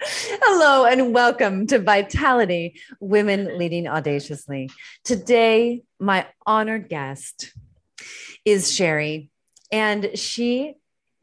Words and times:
Hello 0.00 0.84
and 0.84 1.14
welcome 1.14 1.66
to 1.68 1.78
Vitality 1.78 2.78
Women 3.00 3.56
Leading 3.56 3.88
Audaciously. 3.88 4.68
Today, 5.04 5.84
my 5.98 6.26
honored 6.46 6.90
guest 6.90 7.54
is 8.44 8.70
Sherry, 8.70 9.30
and 9.72 10.10
she 10.14 10.74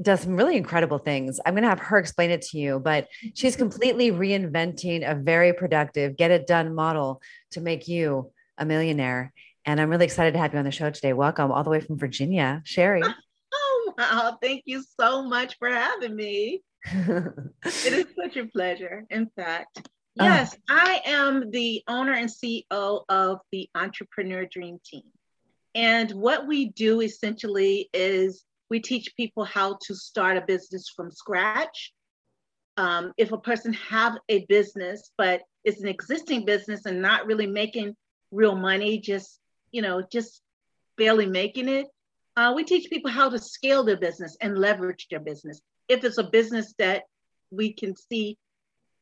does 0.02 0.22
some 0.22 0.36
really 0.36 0.58
incredible 0.58 0.98
things. 0.98 1.40
I'm 1.46 1.54
going 1.54 1.64
to 1.64 1.70
have 1.70 1.80
her 1.80 2.00
explain 2.00 2.32
it 2.32 2.42
to 2.42 2.58
you, 2.58 2.80
but 2.80 3.08
she's 3.36 3.56
completely 3.56 4.12
reinventing 4.12 5.10
a 5.10 5.14
very 5.14 5.54
productive 5.54 6.18
get 6.18 6.32
it 6.32 6.48
done 6.48 6.74
model 6.74 7.22
to 7.52 7.62
make 7.62 7.88
you 7.88 8.32
a 8.58 8.66
millionaire. 8.66 9.34
And 9.66 9.80
I'm 9.80 9.90
really 9.90 10.06
excited 10.06 10.34
to 10.34 10.40
have 10.40 10.52
you 10.52 10.60
on 10.60 10.66
the 10.66 10.72
show 10.72 10.90
today. 10.90 11.14
Welcome 11.14 11.52
all 11.52 11.64
the 11.64 11.70
way 11.70 11.80
from 11.80 11.98
Virginia, 11.98 12.62
Sherry. 12.66 13.04
Oh, 13.56 13.94
wow. 13.98 14.38
Thank 14.42 14.64
you 14.66 14.84
so 15.00 15.24
much 15.24 15.58
for 15.60 15.70
having 15.70 16.16
me 16.16 16.64
it 16.86 17.94
is 17.94 18.06
such 18.16 18.38
a 18.38 18.46
pleasure. 18.46 19.06
In 19.10 19.30
fact, 19.36 19.90
oh. 20.20 20.26
yes, 20.26 20.56
I 20.70 21.02
am 21.06 21.50
the 21.52 21.84
owner 21.88 22.14
and 22.14 22.30
CEO 22.30 23.04
of 23.08 23.40
the 23.52 23.70
Entrepreneur 23.76 24.46
Dream 24.46 24.80
Team. 24.86 25.04
And 25.76 26.12
what 26.12 26.48
we 26.48 26.70
do 26.70 27.02
essentially 27.02 27.90
is 27.94 28.44
we 28.70 28.80
teach 28.80 29.16
people 29.16 29.44
how 29.44 29.78
to 29.86 29.96
start 29.96 30.38
a 30.38 30.42
business 30.42 30.92
from 30.96 31.12
scratch. 31.12 31.94
Um, 32.78 33.14
if 33.18 33.32
a 33.32 33.38
person 33.38 33.74
have 33.74 34.18
a 34.30 34.46
business, 34.46 35.12
but 35.18 35.42
it's 35.64 35.82
an 35.82 35.88
existing 35.88 36.46
business 36.46 36.86
and 36.86 37.02
not 37.02 37.26
really 37.26 37.48
making 37.48 37.96
real 38.32 38.56
money, 38.56 39.00
just 39.00 39.40
you 39.72 39.82
know, 39.82 40.04
just 40.12 40.42
barely 40.98 41.26
making 41.26 41.68
it, 41.68 41.88
uh, 42.38 42.54
we 42.56 42.64
teach 42.64 42.90
people 42.90 43.12
how 43.12 43.30
to 43.30 43.40
scale 43.40 43.84
their 43.84 43.98
business 43.98 44.38
and 44.42 44.58
leverage 44.58 45.08
their 45.10 45.20
business 45.20 45.62
if 45.88 46.04
it's 46.04 46.18
a 46.18 46.24
business 46.24 46.74
that 46.80 47.04
we 47.52 47.74
can 47.74 47.96
see 47.96 48.38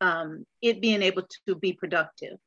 um, 0.01 0.45
it 0.61 0.81
being 0.81 1.01
able 1.01 1.23
to 1.45 1.55
be 1.55 1.73
productive. 1.73 2.37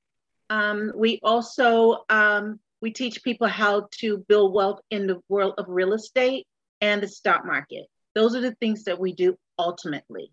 Um, 0.50 0.92
we 0.94 1.20
also 1.22 2.04
um, 2.10 2.60
we 2.82 2.92
teach 2.92 3.22
people 3.22 3.46
how 3.46 3.88
to 4.00 4.18
build 4.28 4.52
wealth 4.52 4.80
in 4.90 5.06
the 5.06 5.20
world 5.28 5.55
of 5.56 5.66
real 5.68 5.94
estate 5.94 6.46
and 6.80 7.02
the 7.02 7.08
stock 7.08 7.46
market. 7.46 7.86
Those 8.14 8.34
are 8.34 8.40
the 8.40 8.55
things 8.56 8.84
that 8.84 9.00
we 9.00 9.14
do 9.14 9.36
ultimately. 9.58 10.30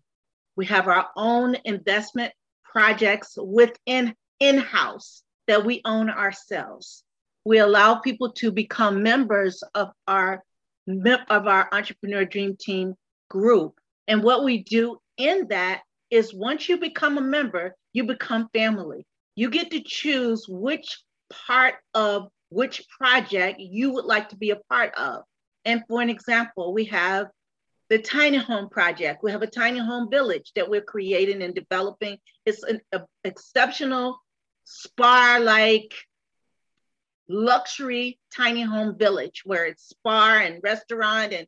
We 0.56 0.66
have 0.66 0.86
our 0.86 1.08
own 1.16 1.56
investment 1.64 2.32
projects 2.64 3.38
within 3.38 4.14
in-house 4.38 5.22
that 5.46 5.64
we 5.64 5.80
own 5.84 6.10
ourselves. 6.10 7.04
We 7.44 7.58
allow 7.58 7.96
people 7.96 8.32
to 8.32 8.52
become 8.52 9.02
members 9.02 9.62
of 9.74 9.90
our 10.06 10.42
of 10.88 11.46
our 11.46 11.68
entrepreneur 11.72 12.24
dream 12.24 12.56
team 12.58 12.94
group 13.30 13.80
and 14.08 14.22
what 14.22 14.44
we 14.44 14.62
do 14.62 14.98
in 15.16 15.48
that 15.48 15.82
is 16.10 16.34
once 16.34 16.68
you 16.68 16.78
become 16.78 17.18
a 17.18 17.22
member, 17.22 17.74
you 17.92 18.04
become 18.04 18.48
family. 18.52 19.06
You 19.34 19.50
get 19.50 19.70
to 19.70 19.82
choose 19.84 20.46
which 20.48 20.98
part 21.30 21.74
of 21.94 22.28
which 22.50 22.86
project 22.98 23.60
you 23.60 23.92
would 23.92 24.04
like 24.04 24.28
to 24.28 24.36
be 24.36 24.50
a 24.50 24.60
part 24.68 24.94
of. 24.94 25.22
And 25.64 25.82
for 25.88 26.02
an 26.02 26.10
example, 26.10 26.74
we 26.74 26.84
have 26.86 27.28
the 27.88 27.98
tiny 27.98 28.36
home 28.36 28.68
project. 28.68 29.22
We 29.22 29.30
have 29.32 29.42
a 29.42 29.46
tiny 29.46 29.78
home 29.78 30.10
village 30.10 30.52
that 30.54 30.68
we're 30.68 30.82
creating 30.82 31.42
and 31.42 31.54
developing. 31.54 32.18
It's 32.44 32.62
an 32.62 32.80
a, 32.92 33.02
exceptional 33.24 34.18
spa 34.64 35.38
like 35.40 35.94
luxury 37.28 38.18
tiny 38.34 38.62
home 38.62 38.96
village 38.98 39.42
where 39.44 39.66
it's 39.66 39.88
spa 39.88 40.40
and 40.42 40.60
restaurant 40.62 41.32
and 41.32 41.46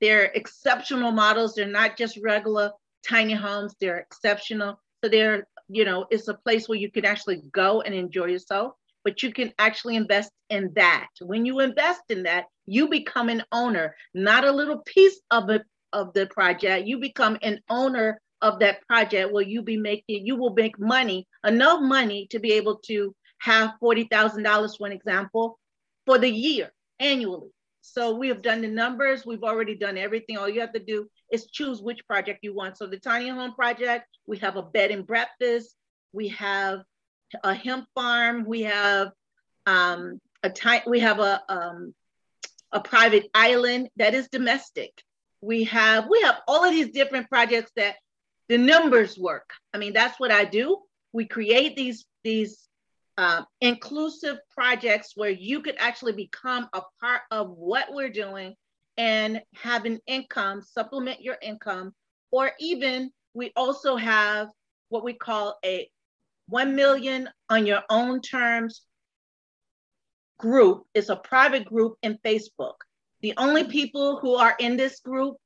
they're 0.00 0.30
exceptional 0.34 1.12
models. 1.12 1.54
They're 1.54 1.66
not 1.66 1.96
just 1.96 2.18
regular 2.22 2.72
tiny 3.06 3.34
homes. 3.34 3.74
They're 3.80 3.98
exceptional. 3.98 4.80
So 5.02 5.10
they're, 5.10 5.46
you 5.68 5.84
know, 5.84 6.06
it's 6.10 6.28
a 6.28 6.34
place 6.34 6.68
where 6.68 6.78
you 6.78 6.90
can 6.90 7.04
actually 7.04 7.42
go 7.52 7.80
and 7.82 7.94
enjoy 7.94 8.26
yourself, 8.26 8.74
but 9.04 9.22
you 9.22 9.32
can 9.32 9.52
actually 9.58 9.96
invest 9.96 10.30
in 10.50 10.72
that. 10.74 11.08
When 11.20 11.46
you 11.46 11.60
invest 11.60 12.02
in 12.08 12.22
that, 12.24 12.46
you 12.66 12.88
become 12.88 13.28
an 13.28 13.42
owner, 13.52 13.94
not 14.14 14.44
a 14.44 14.52
little 14.52 14.78
piece 14.78 15.20
of 15.30 15.50
it 15.50 15.62
of 15.92 16.12
the 16.12 16.26
project. 16.26 16.86
You 16.86 16.98
become 16.98 17.38
an 17.42 17.60
owner 17.70 18.20
of 18.42 18.58
that 18.58 18.86
project 18.86 19.32
where 19.32 19.44
you 19.44 19.62
be 19.62 19.76
making, 19.76 20.26
you 20.26 20.36
will 20.36 20.52
make 20.52 20.78
money, 20.78 21.26
enough 21.44 21.80
money 21.80 22.26
to 22.30 22.38
be 22.38 22.52
able 22.52 22.76
to 22.86 23.14
have 23.38 23.74
$40,000, 23.82 24.76
for 24.76 24.86
an 24.86 24.92
example, 24.92 25.58
for 26.04 26.18
the 26.18 26.30
year 26.30 26.70
annually. 27.00 27.48
So 27.86 28.14
we 28.16 28.28
have 28.28 28.42
done 28.42 28.60
the 28.62 28.68
numbers. 28.68 29.24
We've 29.24 29.44
already 29.44 29.76
done 29.76 29.96
everything. 29.96 30.36
All 30.36 30.48
you 30.48 30.60
have 30.60 30.72
to 30.72 30.80
do 30.80 31.08
is 31.30 31.46
choose 31.46 31.80
which 31.80 32.06
project 32.06 32.40
you 32.42 32.52
want. 32.54 32.76
So 32.76 32.86
the 32.86 32.98
tiny 32.98 33.28
home 33.28 33.54
project, 33.54 34.06
we 34.26 34.38
have 34.38 34.56
a 34.56 34.62
bed 34.62 34.90
and 34.90 35.06
breakfast. 35.06 35.74
We 36.12 36.28
have 36.28 36.80
a 37.44 37.54
hemp 37.54 37.86
farm. 37.94 38.44
We 38.44 38.62
have 38.62 39.12
um, 39.66 40.20
a 40.42 40.50
ty- 40.50 40.82
we 40.86 41.00
have 41.00 41.20
a 41.20 41.42
um, 41.48 41.94
a 42.72 42.80
private 42.80 43.30
island 43.34 43.88
that 43.96 44.14
is 44.14 44.28
domestic. 44.28 44.92
We 45.40 45.64
have 45.64 46.08
we 46.10 46.20
have 46.22 46.40
all 46.48 46.64
of 46.64 46.72
these 46.72 46.90
different 46.90 47.28
projects 47.28 47.70
that 47.76 47.96
the 48.48 48.58
numbers 48.58 49.16
work. 49.16 49.50
I 49.72 49.78
mean, 49.78 49.92
that's 49.92 50.18
what 50.18 50.32
I 50.32 50.44
do. 50.44 50.82
We 51.12 51.26
create 51.26 51.76
these 51.76 52.04
these 52.24 52.68
um, 53.18 53.46
inclusive 53.60 54.38
projects 54.50 55.12
where 55.14 55.30
you 55.30 55.62
could 55.62 55.76
actually 55.78 56.12
become 56.12 56.68
a 56.72 56.82
part 57.00 57.22
of 57.30 57.50
what 57.50 57.86
we're 57.90 58.10
doing 58.10 58.54
and 58.96 59.42
have 59.54 59.84
an 59.84 60.00
income, 60.06 60.62
supplement 60.62 61.20
your 61.20 61.36
income, 61.42 61.92
or 62.30 62.52
even 62.60 63.10
we 63.34 63.52
also 63.56 63.96
have 63.96 64.48
what 64.88 65.04
we 65.04 65.12
call 65.12 65.58
a 65.64 65.88
1 66.48 66.74
million 66.74 67.28
on 67.48 67.66
your 67.66 67.82
own 67.90 68.20
terms 68.20 68.82
group. 70.38 70.84
It's 70.94 71.08
a 71.08 71.16
private 71.16 71.64
group 71.64 71.96
in 72.02 72.18
Facebook. 72.24 72.74
The 73.22 73.34
only 73.36 73.64
people 73.64 74.18
who 74.20 74.34
are 74.34 74.54
in 74.58 74.76
this 74.76 75.00
group 75.00 75.36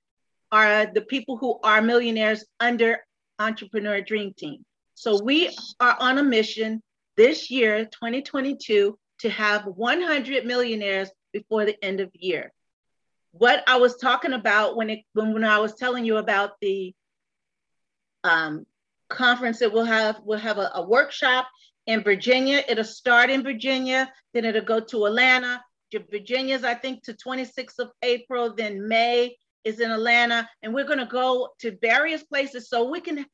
are 0.53 0.87
the 0.87 1.03
people 1.03 1.37
who 1.37 1.59
are 1.63 1.81
millionaires 1.81 2.45
under 2.59 2.99
Entrepreneur 3.39 4.01
Dream 4.01 4.35
Team. 4.37 4.65
So 4.95 5.23
we 5.23 5.57
are 5.79 5.97
on 5.99 6.19
a 6.19 6.23
mission 6.23 6.83
this 7.21 7.51
year, 7.51 7.85
2022, 7.85 8.99
to 9.19 9.29
have 9.29 9.67
100 9.67 10.47
millionaires 10.47 11.11
before 11.35 11.67
the 11.67 11.77
end 11.85 12.01
of 12.01 12.11
the 12.13 12.27
year. 12.27 12.51
What 13.33 13.63
I 13.67 13.77
was 13.77 13.97
talking 13.97 14.33
about 14.33 14.75
when 14.75 14.89
it 14.89 15.01
when, 15.13 15.35
when 15.35 15.45
I 15.45 15.59
was 15.59 15.75
telling 15.75 16.07
you 16.07 16.17
about 16.17 16.53
the 16.63 16.95
um, 18.25 18.65
conference 19.11 19.59
that 19.59 19.71
we'll 19.71 19.85
have, 19.85 20.23
we'll 20.25 20.39
have 20.39 20.57
a, 20.57 20.71
a 20.77 20.83
workshop 20.83 21.47
in 21.87 22.03
Virginia. 22.03 22.65
It'll 22.67 22.85
start 22.85 23.29
in 23.29 23.43
Virginia, 23.43 24.11
then 24.33 24.47
it'll 24.47 24.63
go 24.63 24.81
to 24.81 25.05
Atlanta. 25.05 25.63
Virginia's, 26.11 26.65
I 26.65 26.73
think, 26.73 27.03
to 27.03 27.13
26th 27.13 27.81
of 27.81 27.91
April, 28.01 28.55
then 28.55 28.89
May 28.89 29.37
is 29.65 29.81
in 29.81 29.91
Atlanta, 29.91 30.49
and 30.63 30.73
we're 30.73 30.87
going 30.87 31.01
to 31.01 31.05
go 31.05 31.51
to 31.59 31.77
various 31.83 32.23
places 32.23 32.71
so 32.71 32.89
we 32.89 33.03
can 33.03 33.27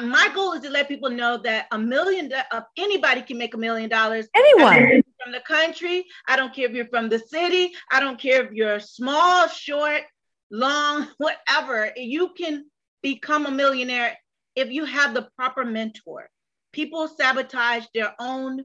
my 0.00 0.28
goal 0.34 0.52
is 0.52 0.62
to 0.62 0.70
let 0.70 0.88
people 0.88 1.10
know 1.10 1.38
that 1.38 1.66
a 1.72 1.78
million 1.78 2.32
uh, 2.32 2.60
anybody 2.76 3.22
can 3.22 3.38
make 3.38 3.54
a 3.54 3.58
million 3.58 3.88
dollars. 3.88 4.28
Anyone. 4.34 5.02
from 5.22 5.32
the 5.32 5.40
country. 5.40 6.04
I 6.26 6.36
don't 6.36 6.54
care 6.54 6.66
if 6.66 6.72
you're 6.72 6.88
from 6.88 7.08
the 7.08 7.18
city. 7.18 7.72
I 7.90 8.00
don't 8.00 8.20
care 8.20 8.44
if 8.44 8.52
you're 8.52 8.80
small 8.80 9.48
short 9.48 10.02
long 10.50 11.08
whatever. 11.18 11.92
You 11.96 12.30
can 12.36 12.66
become 13.02 13.46
a 13.46 13.50
millionaire 13.50 14.16
if 14.56 14.70
you 14.70 14.84
have 14.84 15.14
the 15.14 15.28
proper 15.36 15.64
mentor. 15.64 16.28
People 16.72 17.08
sabotage 17.08 17.84
their 17.94 18.14
own 18.18 18.64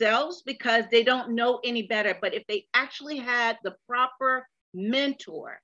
selves 0.00 0.42
because 0.42 0.84
they 0.90 1.02
don't 1.02 1.34
know 1.34 1.60
any 1.64 1.82
better. 1.82 2.16
But 2.20 2.34
if 2.34 2.46
they 2.46 2.66
actually 2.74 3.18
had 3.18 3.58
the 3.62 3.74
proper 3.86 4.46
mentor 4.74 5.60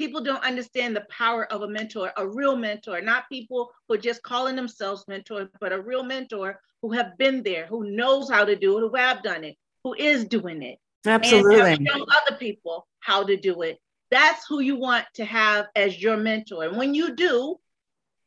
people 0.00 0.22
don't 0.22 0.42
understand 0.42 0.96
the 0.96 1.04
power 1.10 1.44
of 1.52 1.60
a 1.60 1.68
mentor, 1.68 2.10
a 2.16 2.26
real 2.26 2.56
mentor, 2.56 3.02
not 3.02 3.28
people 3.28 3.70
who 3.86 3.94
are 3.94 3.98
just 3.98 4.22
calling 4.22 4.56
themselves 4.56 5.04
mentors, 5.08 5.46
but 5.60 5.74
a 5.74 5.82
real 5.82 6.02
mentor 6.02 6.58
who 6.80 6.90
have 6.92 7.18
been 7.18 7.42
there, 7.42 7.66
who 7.66 7.90
knows 7.90 8.30
how 8.30 8.42
to 8.42 8.56
do 8.56 8.78
it, 8.78 8.80
who 8.80 8.96
have 8.96 9.22
done 9.22 9.44
it, 9.44 9.56
who 9.84 9.92
is 9.92 10.24
doing 10.24 10.62
it. 10.62 10.78
Absolutely. 11.04 11.72
And 11.72 11.86
show 11.86 12.02
other 12.04 12.38
people 12.38 12.86
how 13.00 13.24
to 13.24 13.36
do 13.36 13.60
it. 13.60 13.78
that's 14.10 14.46
who 14.48 14.60
you 14.60 14.76
want 14.76 15.04
to 15.16 15.24
have 15.26 15.66
as 15.76 16.00
your 16.00 16.16
mentor. 16.16 16.64
And 16.64 16.78
when 16.78 16.94
you 16.94 17.14
do, 17.14 17.56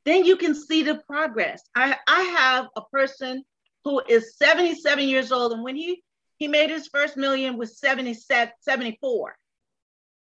then 0.06 0.26
you 0.26 0.38
can 0.38 0.54
see 0.54 0.84
the 0.84 1.02
progress. 1.08 1.64
I, 1.76 1.98
I 2.08 2.22
have 2.22 2.68
a 2.76 2.84
person 2.94 3.44
who 3.84 4.00
is 4.08 4.38
77 4.38 5.10
years 5.10 5.32
old, 5.32 5.54
and 5.54 5.64
when 5.64 5.76
he 5.76 6.04
he 6.38 6.48
made 6.48 6.70
his 6.70 6.88
first 6.88 7.18
million 7.18 7.58
was 7.58 7.80
77, 7.80 8.54
74. 8.60 9.36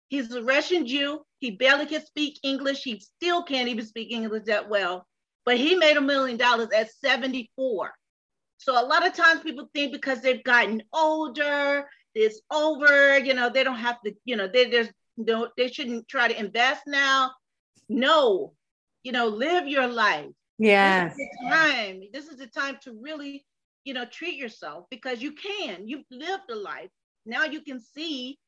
He's 0.09 0.33
a 0.33 0.43
Russian 0.43 0.87
Jew. 0.87 1.21
He 1.39 1.53
barely 1.53 1.87
can 1.87 2.05
speak 2.05 2.39
English. 2.43 2.83
He 2.83 3.01
still 3.01 3.43
can't 3.43 3.69
even 3.69 3.87
speak 3.87 4.11
English 4.11 4.45
that 4.47 4.69
well, 4.69 5.07
but 5.45 5.57
he 5.57 5.75
made 5.77 5.97
a 5.97 6.01
million 6.01 6.37
dollars 6.37 6.69
at 6.75 6.91
74. 6.93 7.93
So 8.59 8.73
a 8.73 8.85
lot 8.85 9.07
of 9.07 9.15
times 9.15 9.43
people 9.43 9.69
think 9.73 9.93
because 9.93 10.21
they've 10.21 10.43
gotten 10.43 10.83
older, 10.93 11.89
it's 12.15 12.41
over, 12.51 13.19
you 13.19 13.35
know, 13.35 13.49
they 13.49 13.63
don't 13.63 13.79
have 13.79 14.01
to, 14.03 14.15
you 14.25 14.37
know, 14.37 14.49
they 14.53 14.69
there's 14.69 14.89
no, 15.17 15.49
they 15.57 15.69
shouldn't 15.69 16.09
try 16.09 16.29
to 16.29 16.39
invest 16.39 16.83
now. 16.87 17.33
No, 17.89 18.55
you 19.03 19.13
know, 19.13 19.27
live 19.27 19.69
your 19.69 19.87
life. 19.87 20.31
Yeah. 20.59 21.05
This 21.05 21.13
is 21.13 21.19
the 21.19 21.49
time. 21.49 22.03
This 22.13 22.29
is 22.29 22.37
the 22.37 22.47
time 22.47 22.79
to 22.83 22.99
really, 23.01 23.47
you 23.85 23.95
know, 23.95 24.05
treat 24.05 24.37
yourself 24.37 24.87
because 24.91 25.23
you 25.23 25.33
can. 25.33 25.87
You've 25.87 26.05
lived 26.11 26.51
a 26.51 26.57
life. 26.57 26.91
Now 27.25 27.45
you 27.45 27.61
can 27.61 27.81
see 27.81 28.39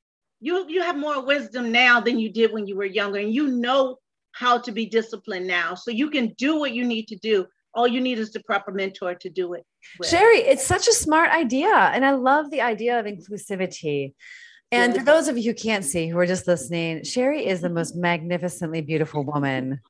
you 0.41 0.67
you 0.69 0.83
have 0.83 0.97
more 0.97 1.25
wisdom 1.25 1.71
now 1.71 2.01
than 2.01 2.19
you 2.19 2.31
did 2.33 2.53
when 2.53 2.67
you 2.67 2.77
were 2.77 2.85
younger 2.85 3.19
and 3.19 3.33
you 3.33 3.47
know 3.47 3.97
how 4.33 4.59
to 4.59 4.73
be 4.73 4.87
disciplined 4.87 5.47
now 5.47 5.75
so 5.75 5.91
you 5.91 6.11
can 6.11 6.29
do 6.39 6.59
what 6.59 6.73
you 6.73 6.85
need 6.85 7.07
to 7.09 7.17
do 7.17 7.47
all 7.75 7.87
you 7.87 8.01
need 8.01 8.19
is 8.19 8.33
the 8.33 8.41
proper 8.41 8.73
mentor 8.73 9.15
to 9.15 9.31
do 9.31 9.55
it 9.55 9.65
with. 9.99 10.09
sherry 10.09 10.39
it's 10.39 10.65
such 10.65 10.89
a 10.89 10.93
smart 10.93 11.31
idea 11.31 11.69
and 11.69 12.05
i 12.05 12.13
love 12.13 12.51
the 12.51 12.61
idea 12.61 12.99
of 12.99 13.07
inclusivity 13.07 14.15
and 14.73 14.95
for 14.95 15.03
those 15.03 15.27
of 15.27 15.37
you 15.37 15.51
who 15.51 15.55
can't 15.55 15.85
see 15.85 16.09
who 16.09 16.19
are 16.19 16.27
just 16.27 16.47
listening 16.47 17.05
sherry 17.05 17.47
is 17.47 17.61
the 17.61 17.71
most 17.71 17.95
magnificently 17.95 18.81
beautiful 18.81 19.25
woman 19.25 19.81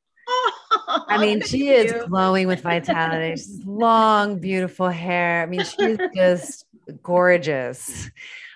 I 0.89 1.19
mean, 1.19 1.41
she 1.47 1.69
you. 1.69 1.73
is 1.73 2.05
glowing 2.09 2.47
with 2.47 2.63
vitality. 2.63 3.33
She's 3.33 3.65
long, 3.65 4.39
beautiful 4.39 4.89
hair. 4.89 5.43
I 5.43 5.47
mean, 5.47 5.65
she's 5.65 5.99
just 6.15 6.65
gorgeous. 7.03 8.11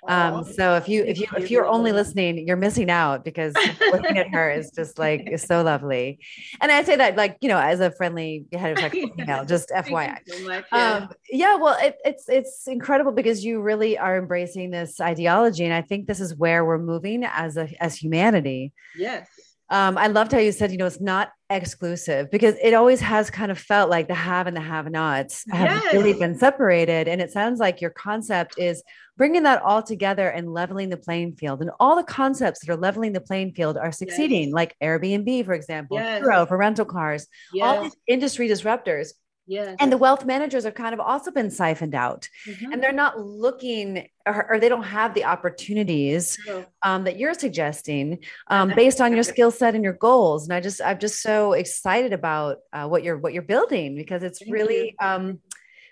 Um, 0.07 0.45
so 0.45 0.75
if 0.77 0.89
you 0.89 1.03
if 1.05 1.19
you 1.19 1.27
if 1.37 1.51
you're 1.51 1.67
only 1.67 1.93
listening, 1.93 2.47
you're 2.47 2.57
missing 2.57 2.91
out 2.91 3.25
because 3.25 3.55
looking 3.91 4.19
at 4.19 4.29
her 4.29 4.51
is 4.51 4.71
just 4.71 4.99
like 4.99 5.29
is 5.31 5.43
so 5.43 5.63
lovely. 5.63 6.19
And 6.61 6.71
I 6.71 6.83
say 6.83 6.97
that 6.97 7.17
like 7.17 7.39
you 7.41 7.49
know 7.49 7.59
as 7.59 7.81
a 7.81 7.91
friendly 7.91 8.45
head 8.53 8.77
heterosexual 8.77 9.17
female, 9.17 9.45
just 9.45 9.71
FYI. 9.71 10.19
So 10.27 10.49
much, 10.49 10.65
yeah. 10.73 10.93
Um, 10.93 11.09
yeah, 11.31 11.57
well, 11.57 11.77
it, 11.81 11.97
it's 12.05 12.29
it's 12.29 12.67
incredible 12.67 13.13
because 13.13 13.45
you 13.45 13.63
really 13.63 13.97
are 13.97 14.19
embracing 14.19 14.71
this 14.71 15.01
ideology, 15.01 15.65
and 15.65 15.73
I 15.73 15.83
think 15.83 16.07
this 16.07 16.21
is 16.21 16.35
where 16.35 16.65
we're 16.65 16.79
moving 16.79 17.25
as 17.25 17.57
a 17.57 17.69
as 17.83 17.97
humanity. 17.97 18.73
Yes. 18.97 19.29
Um, 19.71 19.97
I 19.97 20.09
loved 20.09 20.33
how 20.33 20.39
you 20.39 20.53
said, 20.53 20.71
you 20.73 20.79
know, 20.79 20.87
it's 20.87 21.01
not 21.01 21.31
exclusive 21.49 22.31
because 22.31 22.55
it 22.63 22.75
always 22.75 23.01
has 23.01 23.31
kind 23.31 23.51
of 23.51 23.59
felt 23.59 23.89
like 23.89 24.09
the 24.09 24.15
have 24.15 24.47
and 24.47 24.57
the 24.57 24.61
have 24.61 24.91
nots 24.91 25.45
have 25.51 25.83
yes. 25.83 25.95
really 25.95 26.13
been 26.13 26.37
separated. 26.37 27.09
And 27.09 27.21
it 27.21 27.31
sounds 27.31 27.61
like 27.61 27.81
your 27.81 27.91
concept 27.91 28.59
is 28.59 28.83
bringing 29.17 29.45
that 29.45 29.63
all 29.63 29.83
together 29.83 30.29
and 30.29 30.53
leveling 30.53 30.91
the 30.91 30.97
playing 30.97 31.37
field. 31.37 31.63
And 31.63 31.71
all 31.81 31.97
the 31.97 32.05
concepts 32.05 32.61
that 32.61 32.73
are 32.73 32.77
leveling 32.77 33.13
the 33.13 33.21
playing 33.21 33.53
field 33.53 33.77
are 33.77 33.93
succeeding, 33.93 34.49
yes. 34.49 34.53
like 34.53 34.77
Airbnb, 34.83 35.45
for 35.47 35.55
example, 35.55 35.97
yes. 35.97 36.23
Turo 36.23 36.47
for 36.47 36.59
rental 36.59 36.85
cars, 36.85 37.27
yes. 37.53 37.65
all 37.65 37.83
these 37.83 37.97
industry 38.07 38.49
disruptors 38.49 39.13
Yes. 39.47 39.77
And 39.79 39.93
the 39.93 39.99
wealth 39.99 40.25
managers 40.25 40.65
have 40.65 40.75
kind 40.75 40.95
of 40.95 41.01
also 41.01 41.31
been 41.31 41.51
siphoned 41.51 41.95
out 41.95 42.29
mm-hmm. 42.49 42.73
and 42.73 42.83
they're 42.83 42.93
not 42.93 43.21
looking 43.21 44.09
or, 44.27 44.53
or, 44.53 44.59
they 44.59 44.71
don't 44.71 44.85
have 44.85 45.13
the 45.13 45.25
opportunities 45.25 46.39
um, 46.83 47.05
that 47.05 47.19
you're 47.19 47.35
suggesting 47.35 48.21
um, 48.49 48.73
based 48.75 49.03
on 49.03 49.13
your 49.13 49.23
skill 49.23 49.51
set 49.51 49.75
and 49.75 49.85
your 49.85 49.93
goals. 49.93 50.45
And 50.45 50.55
I 50.55 50.61
just, 50.61 50.81
I'm 50.81 50.99
just 50.99 51.21
so 51.21 51.53
excited 51.53 52.15
about 52.15 52.61
uh, 52.73 52.87
what 52.89 53.03
you're, 53.05 53.19
what 53.19 53.35
you're 53.35 53.43
building 53.43 53.97
because 53.97 54.23
it's 54.23 54.39
Thank 54.39 54.51
really, 54.51 54.97
um, 54.99 55.41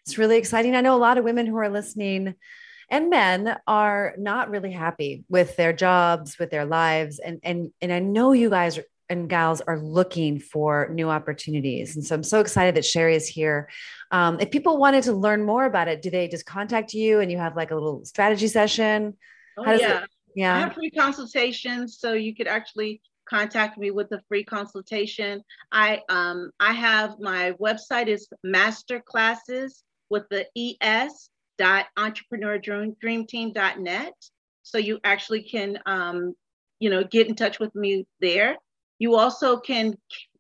it's 0.07 0.17
really 0.17 0.39
exciting. 0.39 0.75
I 0.75 0.81
know 0.81 0.97
a 0.97 0.99
lot 0.99 1.19
of 1.19 1.25
women 1.25 1.45
who 1.45 1.57
are 1.57 1.69
listening 1.69 2.35
and 2.89 3.11
men 3.11 3.59
are 3.67 4.15
not 4.17 4.49
really 4.49 4.73
happy 4.73 5.25
with 5.29 5.57
their 5.57 5.75
jobs, 5.75 6.39
with 6.39 6.51
their 6.51 6.65
lives. 6.65 7.19
And, 7.19 7.41
and, 7.43 7.71
and 7.83 7.93
I 7.93 7.99
know 7.99 8.33
you 8.33 8.49
guys 8.49 8.79
and 9.13 9.29
gals 9.29 9.61
are 9.61 9.79
looking 9.79 10.41
for 10.41 10.89
new 10.91 11.09
opportunities. 11.09 11.95
And 11.95 12.05
so 12.05 12.15
I'm 12.15 12.25
so 12.25 12.41
excited 12.41 12.75
that 12.75 12.85
Sherry 12.85 13.15
is 13.15 13.29
here. 13.29 13.69
Um, 14.11 14.41
if 14.41 14.51
people 14.51 14.79
wanted 14.79 15.05
to 15.05 15.13
learn 15.13 15.45
more 15.45 15.65
about 15.65 15.89
it, 15.89 16.03
do 16.03 16.11
they 16.11 16.27
just 16.29 16.47
contact 16.47 16.95
you 16.95 17.21
and 17.21 17.31
you 17.31 17.39
have 17.39 17.55
like 17.55 17.71
a 17.71 17.75
little 17.75 18.05
strategy 18.05 18.49
session? 18.49 19.17
Oh, 19.57 19.71
yeah. 19.73 20.03
It, 20.03 20.11
yeah. 20.35 20.57
I 20.57 20.61
have 20.61 20.75
free 20.75 20.91
consultations. 20.91 21.99
So 22.01 22.15
you 22.15 22.35
could 22.35 22.49
actually 22.49 23.01
contact 23.29 23.79
me 23.79 23.91
with 23.91 24.11
a 24.13 24.21
free 24.29 24.45
consultation. 24.45 25.43
I 25.71 26.03
um 26.09 26.51
I 26.59 26.73
have 26.73 27.21
my 27.21 27.53
website 27.53 28.09
is 28.09 28.29
masterclasses 28.45 29.83
with 30.11 30.25
the 30.29 30.47
es 30.81 31.31
dot 31.59 31.87
entrepreneur 31.97 32.59
dream, 32.59 33.27
team 33.27 33.53
dot 33.53 33.79
net. 33.79 34.15
So 34.63 34.79
you 34.79 34.99
actually 35.05 35.43
can 35.43 35.79
um 35.87 36.35
you 36.81 36.91
know 36.91 37.05
get 37.05 37.29
in 37.29 37.35
touch 37.35 37.61
with 37.61 37.75
me 37.75 38.07
there. 38.21 38.57
You 39.03 39.17
also 39.17 39.57
can 39.57 39.99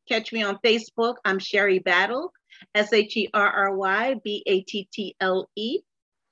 catch 0.08 0.32
me 0.32 0.44
on 0.44 0.56
Facebook. 0.64 1.16
I'm 1.24 1.40
Sherry 1.40 1.80
Battle, 1.80 2.32
S 2.76 2.92
H 2.92 3.16
E 3.16 3.28
R 3.34 3.50
R 3.50 3.74
Y 3.74 4.14
B 4.22 4.44
A 4.46 4.60
T 4.60 4.86
T 4.92 5.16
L 5.18 5.48
E. 5.56 5.80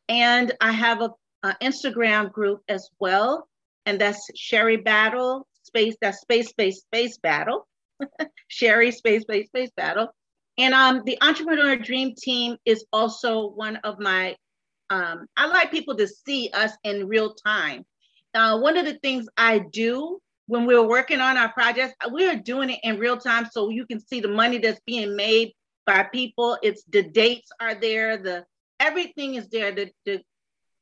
And 0.08 0.54
I 0.60 0.70
have 0.70 1.02
a, 1.02 1.10
Instagram 1.60 2.30
group 2.30 2.60
as 2.68 2.88
well. 3.00 3.48
And 3.84 4.00
that's 4.00 4.30
Sherry 4.36 4.76
Battle, 4.76 5.48
space, 5.64 5.96
that's 6.00 6.20
space, 6.20 6.50
space, 6.50 6.82
space 6.82 7.18
battle. 7.18 7.66
Sherry, 8.46 8.92
space, 8.92 9.22
space, 9.22 9.48
space 9.48 9.70
battle. 9.76 10.14
And 10.56 10.72
um, 10.72 11.02
the 11.04 11.18
Entrepreneur 11.20 11.74
Dream 11.74 12.14
Team 12.16 12.58
is 12.64 12.84
also 12.92 13.48
one 13.48 13.74
of 13.82 13.98
my, 13.98 14.36
um, 14.88 15.26
I 15.36 15.48
like 15.48 15.72
people 15.72 15.96
to 15.96 16.06
see 16.06 16.50
us 16.54 16.70
in 16.84 17.08
real 17.08 17.34
time. 17.34 17.84
Uh, 18.34 18.60
one 18.60 18.76
of 18.76 18.84
the 18.84 19.00
things 19.02 19.26
I 19.36 19.58
do 19.72 20.20
when 20.50 20.66
we 20.66 20.74
are 20.74 20.86
working 20.86 21.20
on 21.20 21.36
our 21.36 21.52
projects, 21.52 21.94
we 22.12 22.28
are 22.28 22.34
doing 22.34 22.70
it 22.70 22.80
in 22.82 22.98
real 22.98 23.16
time 23.16 23.46
so 23.52 23.68
you 23.68 23.86
can 23.86 24.00
see 24.00 24.18
the 24.18 24.26
money 24.26 24.58
that's 24.58 24.80
being 24.84 25.14
made 25.14 25.52
by 25.86 26.02
people. 26.02 26.58
It's 26.60 26.82
the 26.88 27.04
dates 27.04 27.52
are 27.60 27.76
there, 27.76 28.16
the 28.16 28.44
everything 28.80 29.36
is 29.36 29.48
there. 29.48 29.70
The, 29.72 29.92
the 30.04 30.22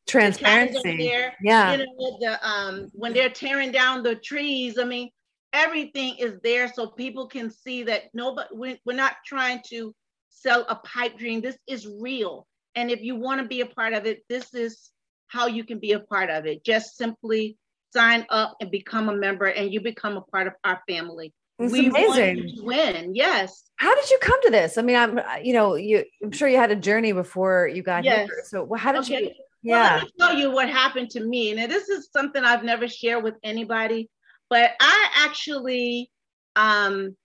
transparency 0.07 0.81
the 0.97 0.97
there. 0.97 1.35
Yeah. 1.43 1.73
You 1.73 1.79
know, 1.85 2.19
the 2.19 2.49
um 2.49 2.89
when 2.95 3.13
they're 3.13 3.29
tearing 3.29 3.71
down 3.71 4.03
the 4.03 4.15
trees, 4.15 4.79
I 4.79 4.85
mean, 4.85 5.11
everything 5.53 6.17
is 6.19 6.39
there 6.43 6.73
so 6.73 6.87
people 6.87 7.27
can 7.27 7.51
see 7.51 7.83
that 7.83 8.05
nobody 8.15 8.49
we're, 8.53 8.79
we're 8.87 8.97
not 8.97 9.17
trying 9.27 9.61
to 9.69 9.95
sell 10.31 10.65
a 10.71 10.77
pipe 10.77 11.19
dream. 11.19 11.43
This 11.43 11.59
is 11.67 11.87
real. 11.87 12.47
And 12.75 12.91
if 12.91 13.03
you 13.03 13.17
want 13.17 13.43
to 13.43 13.47
be 13.47 13.61
a 13.61 13.67
part 13.67 13.93
of 13.93 14.07
it, 14.07 14.25
this 14.31 14.55
is 14.55 14.91
how 15.27 15.47
you 15.47 15.63
can 15.63 15.79
be 15.79 15.93
a 15.93 16.01
part 16.01 16.31
of 16.31 16.47
it. 16.47 16.65
Just 16.65 16.97
simply 16.97 17.59
sign 17.93 18.27
up 18.31 18.57
and 18.61 18.71
become 18.71 19.09
a 19.09 19.17
member 19.17 19.47
and 19.47 19.73
you 19.73 19.81
become 19.81 20.17
a 20.17 20.21
part 20.21 20.47
of 20.47 20.55
our 20.65 20.83
family. 20.89 21.33
It's 21.59 21.73
we 21.73 21.89
amazing. 21.89 22.59
win. 22.63 23.15
Yes. 23.15 23.65
How 23.77 23.95
did 23.95 24.09
you 24.11 24.19
come 24.23 24.41
to 24.43 24.51
this? 24.51 24.79
I 24.79 24.83
mean, 24.83 24.97
I'm, 24.97 25.21
you 25.43 25.53
know, 25.53 25.75
you, 25.75 26.05
I'm 26.23 26.31
sure 26.31 26.49
you 26.49 26.57
had 26.57 26.71
a 26.71 26.77
journey 26.77 27.13
before 27.13 27.67
you 27.67 27.83
got 27.83 28.05
yes. 28.05 28.29
here. 28.29 28.45
So 28.45 28.73
how 28.75 28.93
did 28.93 29.03
okay. 29.03 29.23
you? 29.23 29.31
Yeah. 29.63 29.75
Well, 29.75 29.95
let 29.95 30.03
me 30.05 30.11
tell 30.19 30.35
you 30.35 30.51
what 30.53 30.69
happened 30.69 31.11
to 31.11 31.21
me. 31.21 31.51
And 31.51 31.71
this 31.71 31.89
is 31.89 32.11
something 32.13 32.45
I've 32.45 32.63
never 32.63 32.87
shared 32.87 33.25
with 33.25 33.35
anybody, 33.43 34.09
but 34.49 34.71
I 34.81 35.09
actually, 35.27 36.11
um, 36.55 37.17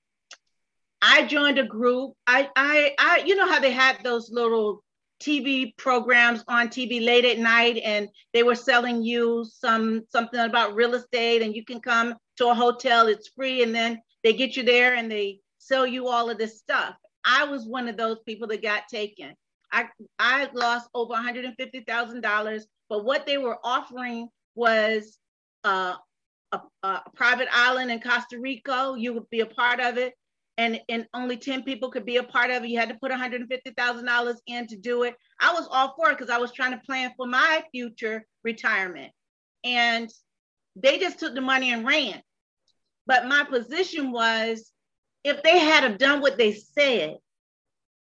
I 1.01 1.25
joined 1.25 1.59
a 1.59 1.65
group. 1.65 2.13
I, 2.25 2.49
I, 2.55 2.95
I, 2.97 3.23
you 3.25 3.35
know 3.35 3.47
how 3.47 3.59
they 3.59 3.71
had 3.71 3.97
those 4.03 4.31
little 4.31 4.82
TV 5.23 5.75
programs 5.77 6.43
on 6.47 6.67
TV 6.67 7.03
late 7.03 7.23
at 7.23 7.39
night 7.39 7.79
and 7.83 8.09
they 8.33 8.43
were 8.43 8.55
selling 8.55 9.01
you 9.01 9.45
some 9.49 10.03
something 10.09 10.39
about 10.39 10.75
real 10.75 10.95
estate 10.95 11.41
and 11.41 11.55
you 11.55 11.63
can 11.63 11.79
come 11.79 12.15
to 12.37 12.49
a 12.49 12.53
hotel 12.53 13.07
it's 13.07 13.29
free 13.29 13.63
and 13.63 13.73
then 13.73 14.01
they 14.23 14.33
get 14.33 14.57
you 14.57 14.63
there 14.63 14.95
and 14.95 15.09
they 15.09 15.39
sell 15.59 15.87
you 15.87 16.07
all 16.09 16.29
of 16.29 16.37
this 16.37 16.59
stuff. 16.59 16.95
I 17.25 17.45
was 17.45 17.65
one 17.65 17.87
of 17.87 17.95
those 17.95 18.19
people 18.25 18.47
that 18.49 18.61
got 18.61 18.89
taken. 18.89 19.33
I 19.71 19.87
I 20.19 20.49
lost 20.53 20.89
over 20.93 21.13
$150,000 21.13 22.63
but 22.89 23.05
what 23.05 23.25
they 23.25 23.37
were 23.37 23.57
offering 23.63 24.27
was 24.55 25.17
uh, 25.63 25.95
a, 26.51 26.59
a 26.83 27.01
private 27.15 27.47
island 27.51 27.91
in 27.91 28.01
Costa 28.01 28.37
Rica. 28.39 28.93
You 28.97 29.13
would 29.13 29.29
be 29.29 29.39
a 29.39 29.45
part 29.45 29.79
of 29.79 29.97
it 29.97 30.13
and 30.57 30.79
and 30.89 31.07
only 31.13 31.37
10 31.37 31.63
people 31.63 31.89
could 31.89 32.05
be 32.05 32.17
a 32.17 32.23
part 32.23 32.51
of 32.51 32.63
it. 32.63 32.69
You 32.69 32.79
had 32.79 32.89
to 32.89 32.95
put 32.95 33.11
$150000 33.11 34.35
in 34.47 34.67
to 34.67 34.75
do 34.77 35.03
it. 35.03 35.15
I 35.39 35.53
was 35.53 35.67
all 35.71 35.95
for 35.95 36.09
it 36.09 36.17
because 36.17 36.29
i 36.29 36.37
was 36.37 36.51
trying 36.51 36.71
to 36.71 36.85
plan 36.85 37.11
for 37.17 37.27
my 37.27 37.63
future 37.71 38.25
retirement. 38.43 39.11
And 39.63 40.09
they 40.75 40.99
just 40.99 41.19
took 41.19 41.35
the 41.35 41.41
money 41.41 41.71
and 41.71 41.85
ran. 41.85 42.21
But 43.05 43.27
my 43.27 43.43
position 43.43 44.11
was 44.11 44.71
if 45.23 45.41
they 45.43 45.59
had 45.59 45.83
have 45.83 45.97
done 45.97 46.21
what 46.21 46.37
they 46.37 46.53
said 46.53 47.17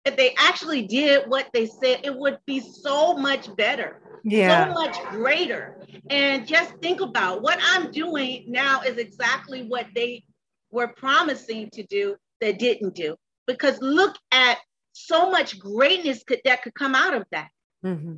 if 0.05 0.17
they 0.17 0.35
actually 0.39 0.87
did 0.87 1.29
what 1.31 1.49
they 1.55 1.67
said 1.67 2.01
it 2.05 2.15
would 2.15 2.39
be 2.47 2.61
so 2.61 3.15
much 3.15 3.55
better 3.57 4.03
yeah. 4.25 4.67
so 4.67 4.73
much 4.73 4.97
greater. 5.11 5.77
And 6.11 6.47
just 6.47 6.75
think 6.79 7.01
about 7.01 7.43
what 7.43 7.59
I'm 7.63 7.93
doing 7.93 8.47
now 8.49 8.81
is 8.81 8.97
exactly 8.97 9.63
what 9.63 9.87
they 9.95 10.25
were 10.71 10.89
promising 10.89 11.71
to 11.75 11.85
do 11.85 12.17
that 12.45 12.59
didn't 12.59 12.95
do. 12.95 13.17
Because 13.47 13.81
look 13.81 14.17
at 14.31 14.59
so 14.93 15.31
much 15.31 15.59
greatness 15.59 16.23
could, 16.25 16.41
that 16.45 16.63
could 16.63 16.75
come 16.75 16.95
out 16.95 17.15
of 17.15 17.25
that. 17.33 17.49
Mm-hmm. 17.85 18.17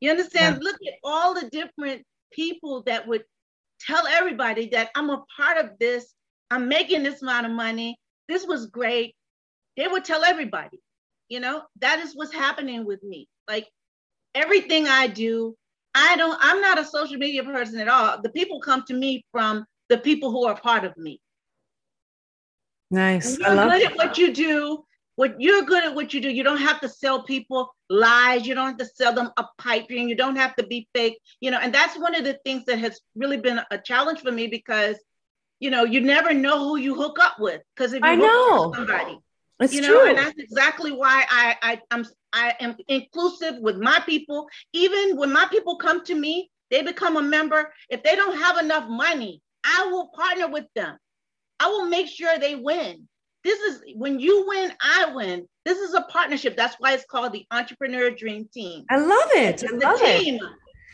You 0.00 0.10
understand? 0.10 0.56
Yeah. 0.56 0.62
Look 0.62 0.76
at 0.86 0.94
all 1.02 1.34
the 1.34 1.48
different 1.50 2.04
people 2.32 2.82
that 2.82 3.06
would 3.06 3.24
tell 3.80 4.06
everybody 4.06 4.68
that 4.72 4.90
I'm 4.94 5.10
a 5.10 5.24
part 5.36 5.58
of 5.58 5.70
this. 5.80 6.12
I'm 6.50 6.68
making 6.68 7.02
this 7.02 7.22
amount 7.22 7.46
of 7.46 7.52
money. 7.52 7.98
This 8.28 8.46
was 8.46 8.66
great. 8.66 9.14
They 9.76 9.86
would 9.86 10.04
tell 10.04 10.24
everybody, 10.24 10.80
you 11.28 11.40
know, 11.40 11.62
that 11.80 12.00
is 12.00 12.14
what's 12.14 12.32
happening 12.32 12.84
with 12.84 13.02
me. 13.02 13.28
Like 13.48 13.68
everything 14.34 14.86
I 14.86 15.06
do, 15.06 15.56
I 15.94 16.16
don't, 16.16 16.38
I'm 16.40 16.60
not 16.60 16.78
a 16.78 16.84
social 16.84 17.16
media 17.16 17.42
person 17.42 17.80
at 17.80 17.88
all. 17.88 18.20
The 18.22 18.30
people 18.30 18.60
come 18.60 18.84
to 18.88 18.94
me 18.94 19.24
from 19.32 19.64
the 19.88 19.98
people 19.98 20.30
who 20.30 20.46
are 20.46 20.58
part 20.58 20.84
of 20.84 20.96
me. 20.96 21.20
Nice. 22.90 23.38
You're 23.38 23.54
good 23.54 23.82
at 23.82 23.96
what 23.96 24.18
you 24.18 24.32
do. 24.32 24.84
What 25.16 25.40
you're 25.40 25.62
good 25.62 25.82
at 25.82 25.94
what 25.94 26.12
you 26.12 26.20
do. 26.20 26.28
You 26.28 26.44
don't 26.44 26.58
have 26.58 26.80
to 26.80 26.88
sell 26.88 27.22
people 27.22 27.74
lies. 27.88 28.46
You 28.46 28.54
don't 28.54 28.66
have 28.66 28.76
to 28.78 28.86
sell 28.86 29.14
them 29.14 29.30
a 29.38 29.44
pipe 29.58 29.88
dream. 29.88 30.08
You 30.08 30.14
don't 30.14 30.36
have 30.36 30.54
to 30.56 30.66
be 30.66 30.88
fake. 30.94 31.18
You 31.40 31.50
know, 31.50 31.58
and 31.58 31.74
that's 31.74 31.98
one 31.98 32.14
of 32.14 32.24
the 32.24 32.38
things 32.44 32.64
that 32.66 32.78
has 32.78 33.00
really 33.14 33.38
been 33.38 33.60
a 33.70 33.78
challenge 33.78 34.20
for 34.20 34.30
me 34.30 34.46
because, 34.46 34.96
you 35.58 35.70
know, 35.70 35.84
you 35.84 36.00
never 36.02 36.34
know 36.34 36.58
who 36.58 36.76
you 36.76 36.94
hook 36.94 37.18
up 37.20 37.40
with. 37.40 37.62
Because 37.74 37.94
if 37.94 38.02
you 38.02 38.08
I 38.08 38.14
know 38.14 38.72
somebody, 38.74 39.18
it's 39.58 39.72
you 39.72 39.80
true. 39.80 39.94
know, 39.94 40.04
and 40.06 40.18
that's 40.18 40.38
exactly 40.38 40.92
why 40.92 41.24
I, 41.30 41.56
I 41.62 41.80
I'm 41.90 42.06
I 42.32 42.54
am 42.60 42.76
inclusive 42.88 43.56
with 43.58 43.78
my 43.78 44.00
people. 44.04 44.46
Even 44.74 45.16
when 45.16 45.32
my 45.32 45.46
people 45.50 45.76
come 45.76 46.04
to 46.04 46.14
me, 46.14 46.50
they 46.70 46.82
become 46.82 47.16
a 47.16 47.22
member. 47.22 47.72
If 47.88 48.02
they 48.02 48.16
don't 48.16 48.38
have 48.38 48.58
enough 48.58 48.86
money, 48.88 49.40
I 49.64 49.88
will 49.90 50.10
partner 50.14 50.48
with 50.48 50.66
them. 50.74 50.98
I 51.60 51.68
will 51.68 51.86
make 51.86 52.08
sure 52.08 52.38
they 52.38 52.54
win. 52.54 53.08
This 53.44 53.60
is 53.60 53.82
when 53.94 54.18
you 54.18 54.44
win, 54.48 54.72
I 54.80 55.12
win. 55.14 55.46
This 55.64 55.78
is 55.78 55.94
a 55.94 56.02
partnership. 56.02 56.56
That's 56.56 56.76
why 56.78 56.94
it's 56.94 57.04
called 57.04 57.32
the 57.32 57.46
Entrepreneur 57.50 58.10
Dream 58.10 58.48
Team. 58.52 58.84
I 58.90 58.98
love 58.98 59.28
it. 59.32 59.64
I 59.64 59.76
love 59.76 60.00
team. 60.00 60.36
it. 60.36 60.42